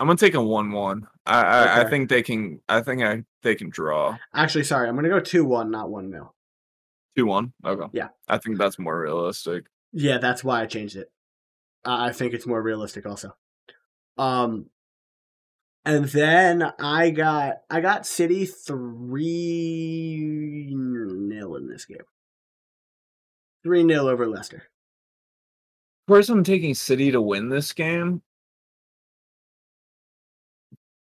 I'm 0.01 0.07
gonna 0.09 0.17
take 0.17 0.35
a 0.35 0.43
one-one. 0.43 1.07
I 1.25 1.41
I, 1.43 1.81
I 1.83 1.91
think 1.91 2.09
they 2.09 2.23
can. 2.23 2.61
I 2.69 2.81
think 2.81 3.03
I 3.03 3.25
they 3.43 3.55
can 3.55 3.71
draw 3.71 4.19
Actually, 4.35 4.65
sorry, 4.65 4.89
I'm 4.89 5.01
to 5.01 5.09
go 5.09 5.21
2 5.21 5.45
1, 5.45 5.71
not 5.71 5.89
1 5.89 6.11
0. 6.11 6.33
two-one. 7.17 7.53
Okay. 7.65 7.87
Yeah. 7.93 8.09
I 8.29 8.39
think 8.39 8.59
that's 8.59 8.79
more 8.79 9.01
realistic. 9.01 9.67
Yeah, 9.93 10.19
that's 10.19 10.43
why 10.43 10.61
I 10.63 10.67
changed 10.67 10.97
it. 10.97 11.11
I 11.85 12.11
think 12.13 12.35
it's 12.35 12.47
more 12.47 12.61
realistic 12.61 13.07
also. 13.07 13.37
Um 14.19 14.71
and 15.87 16.05
then 16.07 16.73
I 16.81 17.11
got 17.11 17.59
I 17.71 17.81
got 17.81 18.07
City 18.07 18.45
3 18.45 20.75
nil 20.75 21.57
in 21.57 21.69
this 21.69 21.85
game. 21.85 21.99
3 23.63 23.89
0 23.89 24.09
over 24.09 24.27
Leicester. 24.27 24.69
Of 26.07 26.09
course, 26.09 26.29
I'm 26.29 26.45
taking 26.45 26.75
City 26.75 27.11
to 27.13 27.21
win 27.21 27.49
this 27.49 27.73
game, 27.73 28.23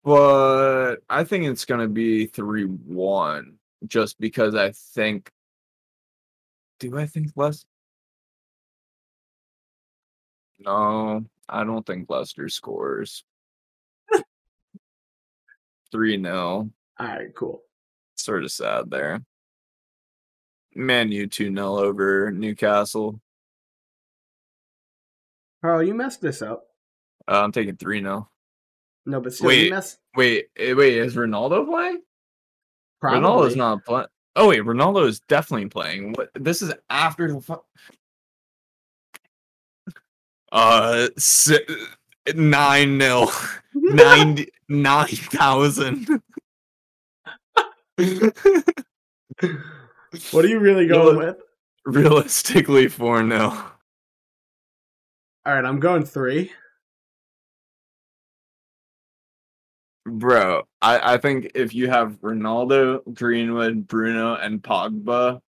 but 0.04 0.98
I 1.10 1.24
think 1.26 1.46
it's 1.46 1.66
gonna 1.66 1.88
be 1.88 2.26
three-one. 2.26 3.58
Just 3.88 4.20
because 4.20 4.56
I 4.56 4.72
think. 4.72 5.32
Do 6.80 6.98
I 6.98 7.06
think 7.06 7.32
less? 7.36 7.66
No, 10.60 11.26
I 11.50 11.64
don't 11.64 11.86
think 11.86 12.10
Leicester 12.10 12.50
scores. 12.50 13.24
3 15.92 16.22
0. 16.22 16.70
Alright, 17.00 17.36
cool. 17.36 17.62
Sort 18.16 18.44
of 18.44 18.52
sad 18.52 18.90
there. 18.90 19.22
Man, 20.76 21.12
U 21.12 21.28
2 21.28 21.54
0 21.54 21.78
over 21.78 22.32
Newcastle. 22.32 23.20
Carl, 25.62 25.84
you 25.84 25.94
messed 25.94 26.22
this 26.22 26.42
up. 26.42 26.64
Uh, 27.28 27.42
I'm 27.44 27.52
taking 27.52 27.76
3 27.76 28.02
0. 28.02 28.30
No, 29.06 29.22
but 29.22 29.34
still, 29.34 29.48
Wait, 29.48 29.66
you 29.66 29.72
messed. 29.72 30.00
Wait, 30.16 30.48
eh, 30.58 30.74
wait, 30.74 30.98
is 30.98 31.16
Ronaldo 31.16 31.66
playing? 31.66 32.02
Probably. 33.02 33.20
Ronaldo's 33.22 33.56
not 33.56 33.84
playing. 33.86 34.08
Oh, 34.36 34.50
wait, 34.50 34.62
Ronaldo 34.62 35.08
is 35.08 35.20
definitely 35.22 35.70
playing. 35.70 36.14
What? 36.14 36.30
This 36.36 36.62
is 36.62 36.74
after 36.90 37.32
the. 37.32 37.42
Fu- 37.42 37.64
uh, 40.52 41.08
si- 41.18 41.66
9 42.36 43.00
0. 43.00 43.28
90 43.74 44.52
9,000. 44.68 46.22
what 50.32 50.46
are 50.46 50.48
you 50.48 50.60
really 50.60 50.88
going 50.88 51.18
with? 51.18 51.38
Realistically, 51.86 52.88
4 52.88 53.28
0. 53.28 53.40
Alright, 55.48 55.66
I'm 55.66 55.80
going 55.80 56.06
3. 56.06 56.52
Bro, 60.06 60.64
I, 60.82 61.14
I 61.14 61.18
think 61.18 61.52
if 61.56 61.74
you 61.74 61.90
have 61.90 62.20
Ronaldo, 62.22 63.02
Greenwood, 63.14 63.88
Bruno, 63.88 64.36
and 64.36 64.62
Pogba, 64.62 65.40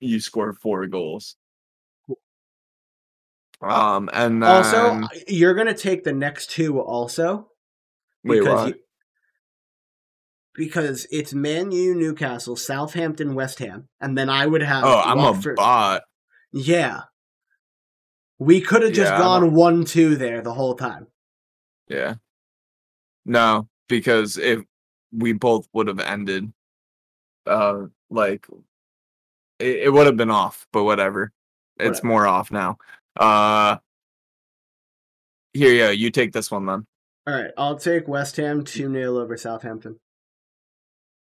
you 0.00 0.20
score 0.20 0.52
four 0.52 0.86
goals. 0.86 1.36
Um, 3.60 4.10
and 4.12 4.42
then, 4.42 4.50
Also, 4.50 5.00
you're 5.26 5.54
going 5.54 5.66
to 5.68 5.74
take 5.74 6.04
the 6.04 6.12
next 6.12 6.50
two 6.50 6.78
also. 6.80 7.48
wait, 8.24 8.40
because 8.40 8.60
what? 8.60 8.68
you- 8.68 8.80
because 10.54 11.06
it's 11.10 11.34
Man 11.34 11.72
U, 11.72 11.94
Newcastle, 11.96 12.54
Southampton, 12.56 13.34
West 13.34 13.58
Ham, 13.58 13.88
and 14.00 14.16
then 14.16 14.30
I 14.30 14.46
would 14.46 14.62
have. 14.62 14.84
oh, 14.84 15.00
I'm 15.04 15.18
a 15.18 15.54
bot. 15.54 16.02
Yeah, 16.52 17.02
we 18.38 18.60
could 18.60 18.82
have 18.82 18.92
just 18.92 19.10
Yeah, 19.12 19.18
gone 19.18 19.52
one 19.52 19.84
two 19.84 20.14
there 20.16 20.42
the 20.42 20.54
whole 20.54 20.74
time. 20.76 21.08
Yeah. 21.88 22.14
No, 23.24 23.68
because 23.88 24.36
if 24.38 24.60
we 25.12 25.32
both 25.32 25.66
would 25.72 25.88
have 25.88 25.98
ended, 25.98 26.52
uh, 27.46 27.86
like 28.10 28.46
it, 29.58 29.76
it 29.84 29.92
would 29.92 30.06
have 30.06 30.16
been 30.16 30.30
off, 30.30 30.66
but 30.72 30.84
whatever. 30.84 31.32
It's 31.78 31.98
Whatever. 31.98 32.06
more 32.06 32.26
off 32.28 32.52
now. 32.52 32.78
Uh, 33.16 33.76
here, 35.52 35.72
yeah, 35.72 35.90
you 35.90 36.10
take 36.10 36.32
this 36.32 36.50
one 36.50 36.66
then. 36.66 36.86
All 37.26 37.34
right, 37.34 37.50
I'll 37.56 37.78
take 37.78 38.08
West 38.08 38.36
Ham 38.36 38.64
two 38.64 38.92
0 38.92 39.18
over 39.18 39.36
Southampton. 39.36 39.98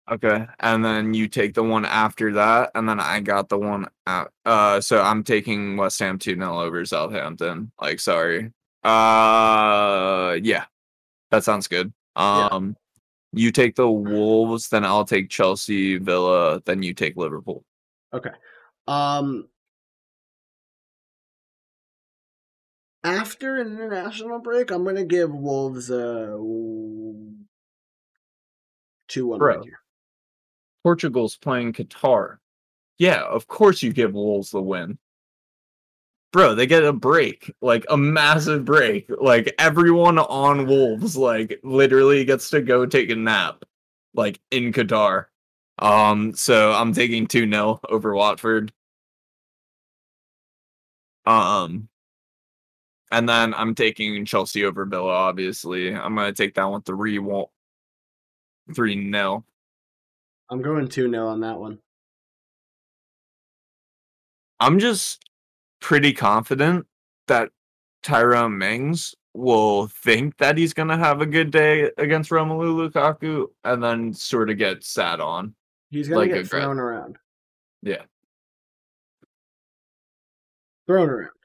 Okay, 0.09 0.45
and 0.59 0.83
then 0.83 1.13
you 1.13 1.27
take 1.27 1.53
the 1.53 1.63
one 1.63 1.85
after 1.85 2.33
that, 2.33 2.71
and 2.73 2.87
then 2.87 2.99
I 2.99 3.19
got 3.19 3.49
the 3.49 3.59
one 3.59 3.87
out. 4.07 4.31
Uh, 4.45 4.81
so 4.81 5.01
I'm 5.01 5.23
taking 5.23 5.77
West 5.77 5.99
Ham 5.99 6.17
two 6.17 6.35
0 6.35 6.59
over 6.61 6.85
Southampton. 6.85 7.71
Like, 7.79 7.99
sorry. 7.99 8.51
Uh, 8.83 10.37
yeah, 10.41 10.65
that 11.31 11.43
sounds 11.43 11.67
good. 11.67 11.93
Yeah. 12.15 12.49
Um, 12.51 12.75
you 13.33 13.51
take 13.51 13.75
the 13.75 13.89
Wolves, 13.89 14.69
then 14.69 14.85
I'll 14.85 15.05
take 15.05 15.29
Chelsea, 15.29 15.97
Villa, 15.97 16.61
then 16.65 16.81
you 16.81 16.93
take 16.93 17.15
Liverpool. 17.15 17.63
Okay. 18.13 18.31
Um, 18.87 19.47
after 23.03 23.57
an 23.57 23.73
international 23.73 24.39
break, 24.39 24.71
I'm 24.71 24.83
gonna 24.83 25.05
give 25.05 25.33
Wolves 25.33 25.89
a 25.89 26.37
two 29.07 29.27
one 29.27 29.39
right 29.39 29.63
here. 29.63 29.79
Portugal's 30.83 31.35
playing 31.35 31.73
Qatar. 31.73 32.37
Yeah, 32.97 33.23
of 33.23 33.47
course 33.47 33.81
you 33.81 33.93
give 33.93 34.13
Wolves 34.13 34.51
the 34.51 34.61
win. 34.61 34.97
Bro, 36.31 36.55
they 36.55 36.67
get 36.67 36.83
a 36.83 36.93
break, 36.93 37.51
like 37.61 37.85
a 37.89 37.97
massive 37.97 38.63
break. 38.65 39.09
Like 39.19 39.53
everyone 39.57 40.19
on 40.19 40.67
Wolves, 40.67 41.17
like 41.17 41.59
literally 41.63 42.23
gets 42.25 42.49
to 42.51 42.61
go 42.61 42.85
take 42.85 43.09
a 43.09 43.15
nap, 43.15 43.65
like 44.13 44.39
in 44.51 44.71
Qatar. 44.71 45.25
Um, 45.79 46.33
so 46.35 46.73
I'm 46.73 46.93
taking 46.93 47.25
2 47.25 47.49
0 47.49 47.79
over 47.89 48.13
Watford. 48.13 48.71
Um, 51.25 51.87
and 53.11 53.27
then 53.27 53.53
I'm 53.53 53.75
taking 53.75 54.25
Chelsea 54.25 54.65
over 54.65 54.85
Villa, 54.85 55.11
obviously. 55.11 55.93
I'm 55.93 56.15
gonna 56.15 56.33
take 56.33 56.53
that 56.55 56.65
one 56.65 56.81
3 56.81 57.19
1 57.19 57.45
3 58.75 59.11
0. 59.11 59.45
I'm 60.49 60.61
going 60.61 60.87
two 60.87 61.09
0 61.09 61.27
on 61.27 61.41
that 61.41 61.59
one. 61.59 61.79
I'm 64.59 64.79
just 64.79 65.23
pretty 65.79 66.13
confident 66.13 66.85
that 67.27 67.51
Tyrone 68.03 68.57
Mings 68.57 69.15
will 69.33 69.87
think 69.87 70.37
that 70.37 70.57
he's 70.57 70.73
gonna 70.73 70.97
have 70.97 71.21
a 71.21 71.25
good 71.25 71.51
day 71.51 71.91
against 71.97 72.29
Romelu 72.29 72.89
Lukaku 72.89 73.47
and 73.63 73.81
then 73.83 74.13
sort 74.13 74.49
of 74.49 74.57
get 74.57 74.83
sat 74.83 75.19
on. 75.19 75.55
He's 75.89 76.07
gonna 76.07 76.19
Like 76.21 76.31
a 76.31 76.35
get 76.35 76.47
thrown 76.47 76.79
around. 76.79 77.17
Yeah. 77.81 78.03
Thrown 80.87 81.09
around. 81.09 81.38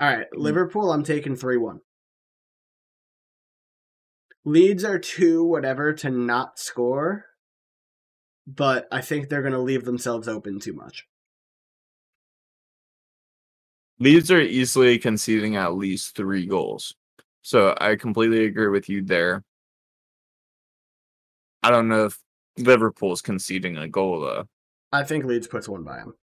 All 0.00 0.08
right, 0.08 0.26
Mm. 0.32 0.38
Liverpool. 0.38 0.92
I'm 0.92 1.04
taking 1.04 1.36
three 1.36 1.58
one. 1.58 1.80
Leeds 4.44 4.84
are 4.84 4.98
two 4.98 5.44
whatever 5.44 5.92
to 5.92 6.08
not 6.10 6.58
score, 6.58 7.26
but 8.46 8.88
I 8.90 9.02
think 9.02 9.28
they're 9.28 9.42
gonna 9.42 9.60
leave 9.60 9.84
themselves 9.84 10.26
open 10.26 10.58
too 10.58 10.72
much. 10.72 11.06
Leeds 13.98 14.30
are 14.30 14.40
easily 14.40 14.98
conceding 14.98 15.56
at 15.56 15.74
least 15.74 16.16
three 16.16 16.46
goals. 16.46 16.94
So 17.42 17.76
I 17.78 17.96
completely 17.96 18.46
agree 18.46 18.68
with 18.68 18.88
you 18.88 19.02
there. 19.02 19.44
I 21.62 21.70
don't 21.70 21.88
know 21.88 22.06
if 22.06 22.18
Liverpool's 22.56 23.20
conceding 23.20 23.76
a 23.76 23.86
goal 23.88 24.20
though. 24.20 24.48
I 24.90 25.04
think 25.04 25.26
Leeds 25.26 25.46
puts 25.46 25.68
one 25.68 25.84
by 25.84 25.98
him. 25.98 26.14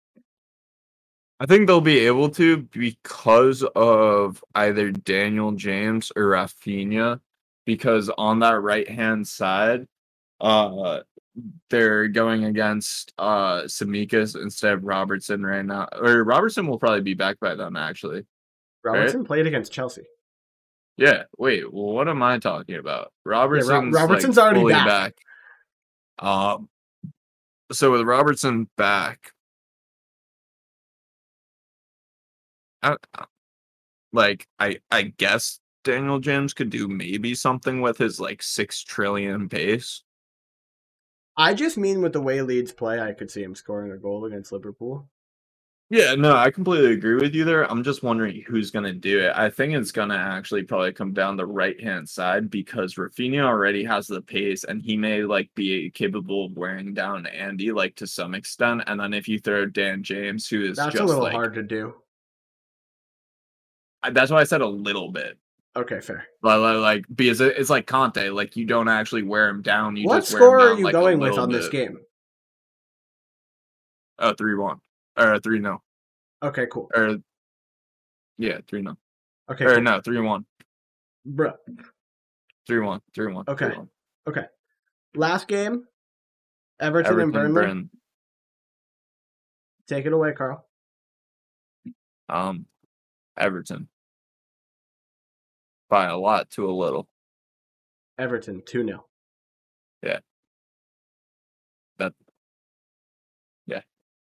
I 1.39 1.47
think 1.47 1.67
they'll 1.67 1.81
be 1.81 2.01
able 2.01 2.31
to 2.31 2.59
because 2.59 3.63
of 3.75 4.43
either 4.55 4.91
Daniel 4.91 5.53
James 5.53 6.11
or 6.17 6.25
Rafinha. 6.25 7.21
Because 7.65 8.09
on 8.17 8.39
that 8.39 8.61
right 8.61 8.89
hand 8.89 9.27
side, 9.27 9.89
uh, 10.41 11.01
they're 11.69 12.07
going 12.07 12.45
against 12.45 13.13
uh 13.19 13.63
Tsimikas 13.63 14.41
instead 14.41 14.75
of 14.75 14.85
Robertson 14.85 15.45
right 15.45 15.65
now. 15.65 15.89
Or 15.93 16.23
Robertson 16.23 16.69
will 16.69 16.79
probably 16.79 17.01
be 17.01 17.15
back 17.15 17.41
by 17.41 17.57
then, 17.57 17.77
actually. 17.77 18.25
Robertson 18.85 19.25
played 19.25 19.49
against 19.49 19.73
Chelsea. 19.73 20.05
Yeah. 20.97 21.25
Wait. 21.37 21.71
Well, 21.73 21.93
what 21.93 22.09
am 22.09 22.23
I 22.23 22.39
talking 22.39 22.77
about? 22.77 23.13
Robertson's 23.25 23.93
like, 23.93 24.03
Robertson's 24.03 24.39
already 24.39 24.61
fully 24.61 24.75
back. 24.75 25.15
Um, 26.21 26.69
so 27.73 27.91
with 27.91 28.03
Robertson 28.03 28.71
back, 28.77 29.33
I, 32.83 32.97
like 34.13 34.47
I 34.59 34.79
I 34.91 35.15
guess 35.17 35.61
Daniel 35.85 36.19
James 36.19 36.53
could 36.53 36.71
do 36.71 36.89
maybe 36.89 37.35
something 37.35 37.81
with 37.81 37.99
his 37.99 38.19
like 38.19 38.43
six 38.43 38.83
trillion 38.83 39.47
base. 39.47 40.03
I 41.37 41.55
just 41.55 41.77
mean 41.77 42.01
with 42.01 42.13
the 42.13 42.21
way 42.21 42.41
Leeds 42.43 42.73
play, 42.73 43.01
I 43.01 43.13
could 43.13 43.31
see 43.31 43.43
him 43.43 43.55
scoring 43.55 43.93
a 43.93 43.97
goal 43.97 44.25
against 44.25 44.53
Liverpool. 44.53 45.09
Yeah, 45.89 46.17
no, 46.17 46.35
I 46.35 46.51
completely 46.51 46.95
agree 46.95 47.15
with 47.15 47.33
you 47.33 47.45
there. 47.45 47.71
I'm 47.71 47.85
just 47.85 48.03
wondering 48.03 48.43
who's 48.49 48.73
going 48.73 48.87
to 48.87 48.93
do 48.93 49.21
it. 49.21 49.33
I 49.37 49.49
think 49.49 49.73
it's 49.73 49.93
going 49.93 50.09
to 50.09 50.17
actually 50.17 50.65
probably 50.65 50.93
come 50.93 51.13
down 51.13 51.37
the 51.37 51.47
right 51.47 51.81
hand 51.81 52.09
side 52.09 52.51
because 52.51 52.97
Rafinha 52.97 53.43
already 53.45 53.85
has 53.85 54.09
the 54.09 54.21
pace 54.21 54.65
and 54.65 54.83
he 54.83 54.97
may 54.97 55.23
like 55.23 55.49
be 55.55 55.91
capable 55.91 56.47
of 56.47 56.57
wearing 56.57 56.93
down 56.93 57.27
Andy 57.27 57.71
like 57.71 57.95
to 57.97 58.07
some 58.09 58.35
extent. 58.35 58.83
And 58.89 58.99
then 58.99 59.15
if 59.15 59.29
you 59.29 59.39
throw 59.39 59.67
Dan 59.67 60.03
James, 60.03 60.49
who 60.49 60.65
is 60.65 60.77
That's 60.77 60.93
just 60.93 61.05
a 61.05 61.07
little 61.07 61.23
like 61.23 61.33
hard 61.33 61.55
to 61.55 61.63
do. 61.63 61.95
That's 64.13 64.31
why 64.31 64.41
I 64.41 64.45
said 64.45 64.61
a 64.61 64.67
little 64.67 65.11
bit. 65.11 65.39
Okay, 65.77 66.01
fair. 66.01 66.27
But 66.41 66.59
like 66.79 67.05
because 67.15 67.41
it's 67.41 67.69
like 67.71 67.87
Kanté, 67.87 68.33
like 68.35 68.57
you 68.57 68.65
don't 68.65 68.89
actually 68.89 69.23
wear 69.23 69.49
him 69.49 69.63
down. 69.63 69.97
You 69.97 70.07
what 70.07 70.21
just 70.21 70.33
wear 70.33 70.41
him 70.41 70.47
score 70.47 70.61
are 70.61 70.79
you 70.79 70.85
like, 70.85 70.93
going 70.93 71.19
with 71.19 71.37
on 71.39 71.51
this 71.51 71.69
game? 71.69 71.99
Uh, 74.19 74.33
three 74.35 74.55
one 74.55 74.81
or 75.19 75.39
three 75.41 75.59
no 75.59 75.83
Okay, 76.43 76.67
cool. 76.73 76.91
or 76.95 77.19
yeah 78.39 78.59
three 78.67 78.81
no 78.81 78.97
Okay, 79.51 79.65
or 79.65 79.75
cool. 79.75 79.83
no 79.83 80.01
three 80.01 80.21
one 80.21 80.47
Bruh. 81.29 81.55
three 82.67 82.81
one 82.81 83.01
three 83.15 83.31
one. 83.33 83.45
Okay. 83.47 83.67
3-1. 83.67 83.89
Okay. 84.29 84.45
Last 85.15 85.49
game, 85.49 85.85
Everton, 86.81 87.13
and 87.13 87.21
Everton, 87.35 87.53
Burnley. 87.53 87.67
Burn. 87.67 87.91
Take 89.89 90.07
it 90.07 90.13
away, 90.13 90.33
Carl. 90.33 90.67
Um, 92.29 92.67
Everton 93.37 93.89
by 95.89 96.07
a 96.07 96.17
lot 96.17 96.51
to 96.51 96.69
a 96.69 96.73
little. 96.73 97.09
Everton, 98.19 98.63
2 98.67 98.85
0. 98.87 99.07
A 100.05 100.21
lot 102.03 102.15
Yeah. 103.67 103.83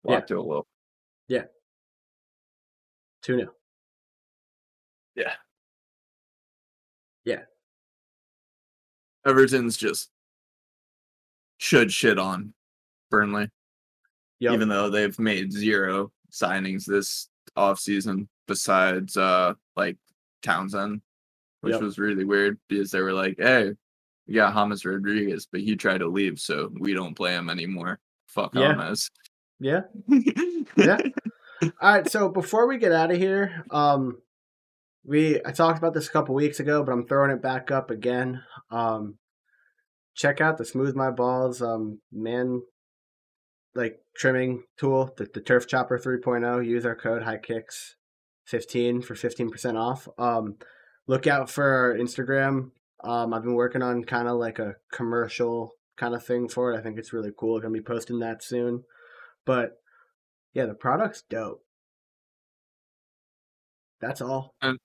Lot 0.03 0.27
to 0.27 0.37
a 0.37 0.41
little. 0.41 0.67
Yeah. 1.27 1.45
2 3.23 3.37
0. 3.37 3.53
Yeah. 5.15 5.33
Yeah. 7.25 7.43
Everton's 9.25 9.75
just 9.77 10.09
should 11.57 11.91
shit 11.91 12.17
on 12.19 12.53
Burnley, 13.09 13.49
Yep. 14.39 14.53
even 14.53 14.69
though 14.69 14.89
they've 14.89 15.17
made 15.19 15.51
zero 15.51 16.11
signings 16.31 16.85
this 16.85 17.29
offseason 17.57 18.27
besides 18.47 19.17
uh 19.17 19.53
like 19.75 19.97
Townsend, 20.41 21.01
which 21.61 21.73
Yep. 21.73 21.81
was 21.81 21.99
really 21.99 22.25
weird 22.25 22.57
because 22.69 22.91
they 22.91 23.01
were 23.01 23.13
like, 23.13 23.35
Hey, 23.37 23.71
we 24.27 24.33
got 24.35 24.53
James 24.53 24.85
Rodriguez, 24.85 25.47
but 25.51 25.61
he 25.61 25.75
tried 25.75 25.99
to 25.99 26.07
leave, 26.07 26.39
so 26.39 26.71
we 26.79 26.93
don't 26.93 27.15
play 27.15 27.33
him 27.33 27.49
anymore. 27.49 27.99
Fuck 28.27 28.55
Yeah. 28.55 28.73
James. 28.73 29.11
yeah. 29.59 29.81
Yeah. 30.77 30.97
All 31.63 31.71
right, 31.81 32.07
so 32.07 32.29
before 32.29 32.67
we 32.67 32.77
get 32.77 32.91
out 32.91 33.09
of 33.11 33.17
here, 33.17 33.63
um, 33.71 34.17
we 35.03 35.41
I 35.43 35.51
talked 35.51 35.79
about 35.79 35.93
this 35.95 36.07
a 36.07 36.11
couple 36.11 36.35
weeks 36.35 36.59
ago, 36.59 36.83
but 36.83 36.91
I'm 36.91 37.07
throwing 37.07 37.31
it 37.31 37.41
back 37.41 37.71
up 37.71 37.89
again. 37.89 38.43
Um, 38.69 39.17
check 40.13 40.39
out 40.39 40.57
the 40.59 40.65
Smooth 40.65 40.95
My 40.95 41.09
Balls 41.09 41.61
um 41.61 41.99
man 42.11 42.61
like 43.73 43.99
trimming 44.15 44.63
tool, 44.77 45.13
the, 45.17 45.27
the 45.33 45.41
Turf 45.41 45.67
Chopper 45.67 45.97
3.0. 45.97 46.65
Use 46.65 46.85
our 46.85 46.95
code 46.95 47.23
High 47.23 47.37
Kicks 47.37 47.95
15 48.47 49.01
for 49.01 49.13
15% 49.13 49.75
off. 49.75 50.07
Um, 50.17 50.55
look 51.05 51.27
out 51.27 51.49
for 51.49 51.63
our 51.63 51.93
Instagram. 51.95 52.71
Um, 53.03 53.33
I've 53.33 53.43
been 53.43 53.53
working 53.53 53.81
on 53.81 54.03
kind 54.03 54.27
of 54.27 54.37
like 54.37 54.59
a 54.59 54.75
commercial 54.91 55.73
kind 55.97 56.15
of 56.15 56.25
thing 56.25 56.47
for 56.47 56.73
it. 56.73 56.77
I 56.77 56.81
think 56.81 56.97
it's 56.97 57.13
really 57.13 57.31
cool. 57.37 57.59
Gonna 57.59 57.73
be 57.73 57.81
posting 57.81 58.19
that 58.19 58.43
soon. 58.43 58.83
But 59.45 59.73
yeah, 60.53 60.65
the 60.65 60.73
product's 60.73 61.23
dope. 61.29 61.63
That's 63.99 64.21
all. 64.21 64.55
And 64.61 64.79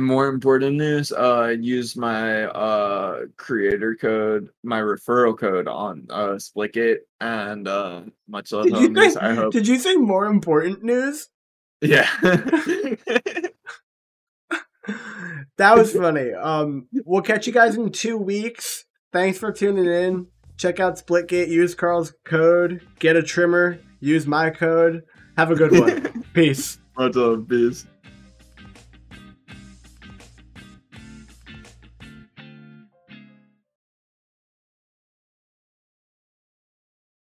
more 0.00 0.28
important 0.28 0.76
news, 0.76 1.12
uh 1.12 1.54
use 1.60 1.96
my 1.96 2.44
uh 2.44 3.26
creator 3.36 3.94
code, 3.94 4.48
my 4.62 4.80
referral 4.80 5.38
code 5.38 5.68
on 5.68 6.06
uh 6.10 6.36
Splitgate 6.38 6.98
and 7.20 7.68
uh 7.68 8.02
much 8.26 8.52
love 8.52 8.64
Did 8.64 8.76
you, 8.76 8.88
homies. 8.88 9.12
say, 9.12 9.20
I 9.20 9.34
hope 9.34 9.52
did 9.52 9.68
you 9.68 9.78
say 9.78 9.94
more 9.96 10.26
important 10.26 10.82
news? 10.82 11.28
Yeah. 11.84 12.08
that 15.56 15.76
was 15.76 15.92
funny. 15.92 16.32
Um, 16.32 16.88
we'll 17.04 17.22
catch 17.22 17.46
you 17.46 17.52
guys 17.52 17.76
in 17.76 17.92
two 17.92 18.16
weeks. 18.16 18.84
Thanks 19.12 19.38
for 19.38 19.52
tuning 19.52 19.86
in. 19.86 20.26
Check 20.56 20.80
out 20.80 20.96
Splitgate. 20.96 21.48
Use 21.48 21.74
Carl's 21.74 22.14
code. 22.24 22.80
Get 22.98 23.16
a 23.16 23.22
trimmer. 23.22 23.78
Use 24.00 24.26
my 24.26 24.50
code. 24.50 25.02
Have 25.36 25.50
a 25.50 25.54
good 25.56 25.72
one. 25.72 26.24
Peace. 26.34 26.78
much 26.96 27.14
love, 27.16 27.48
peace. 27.48 27.86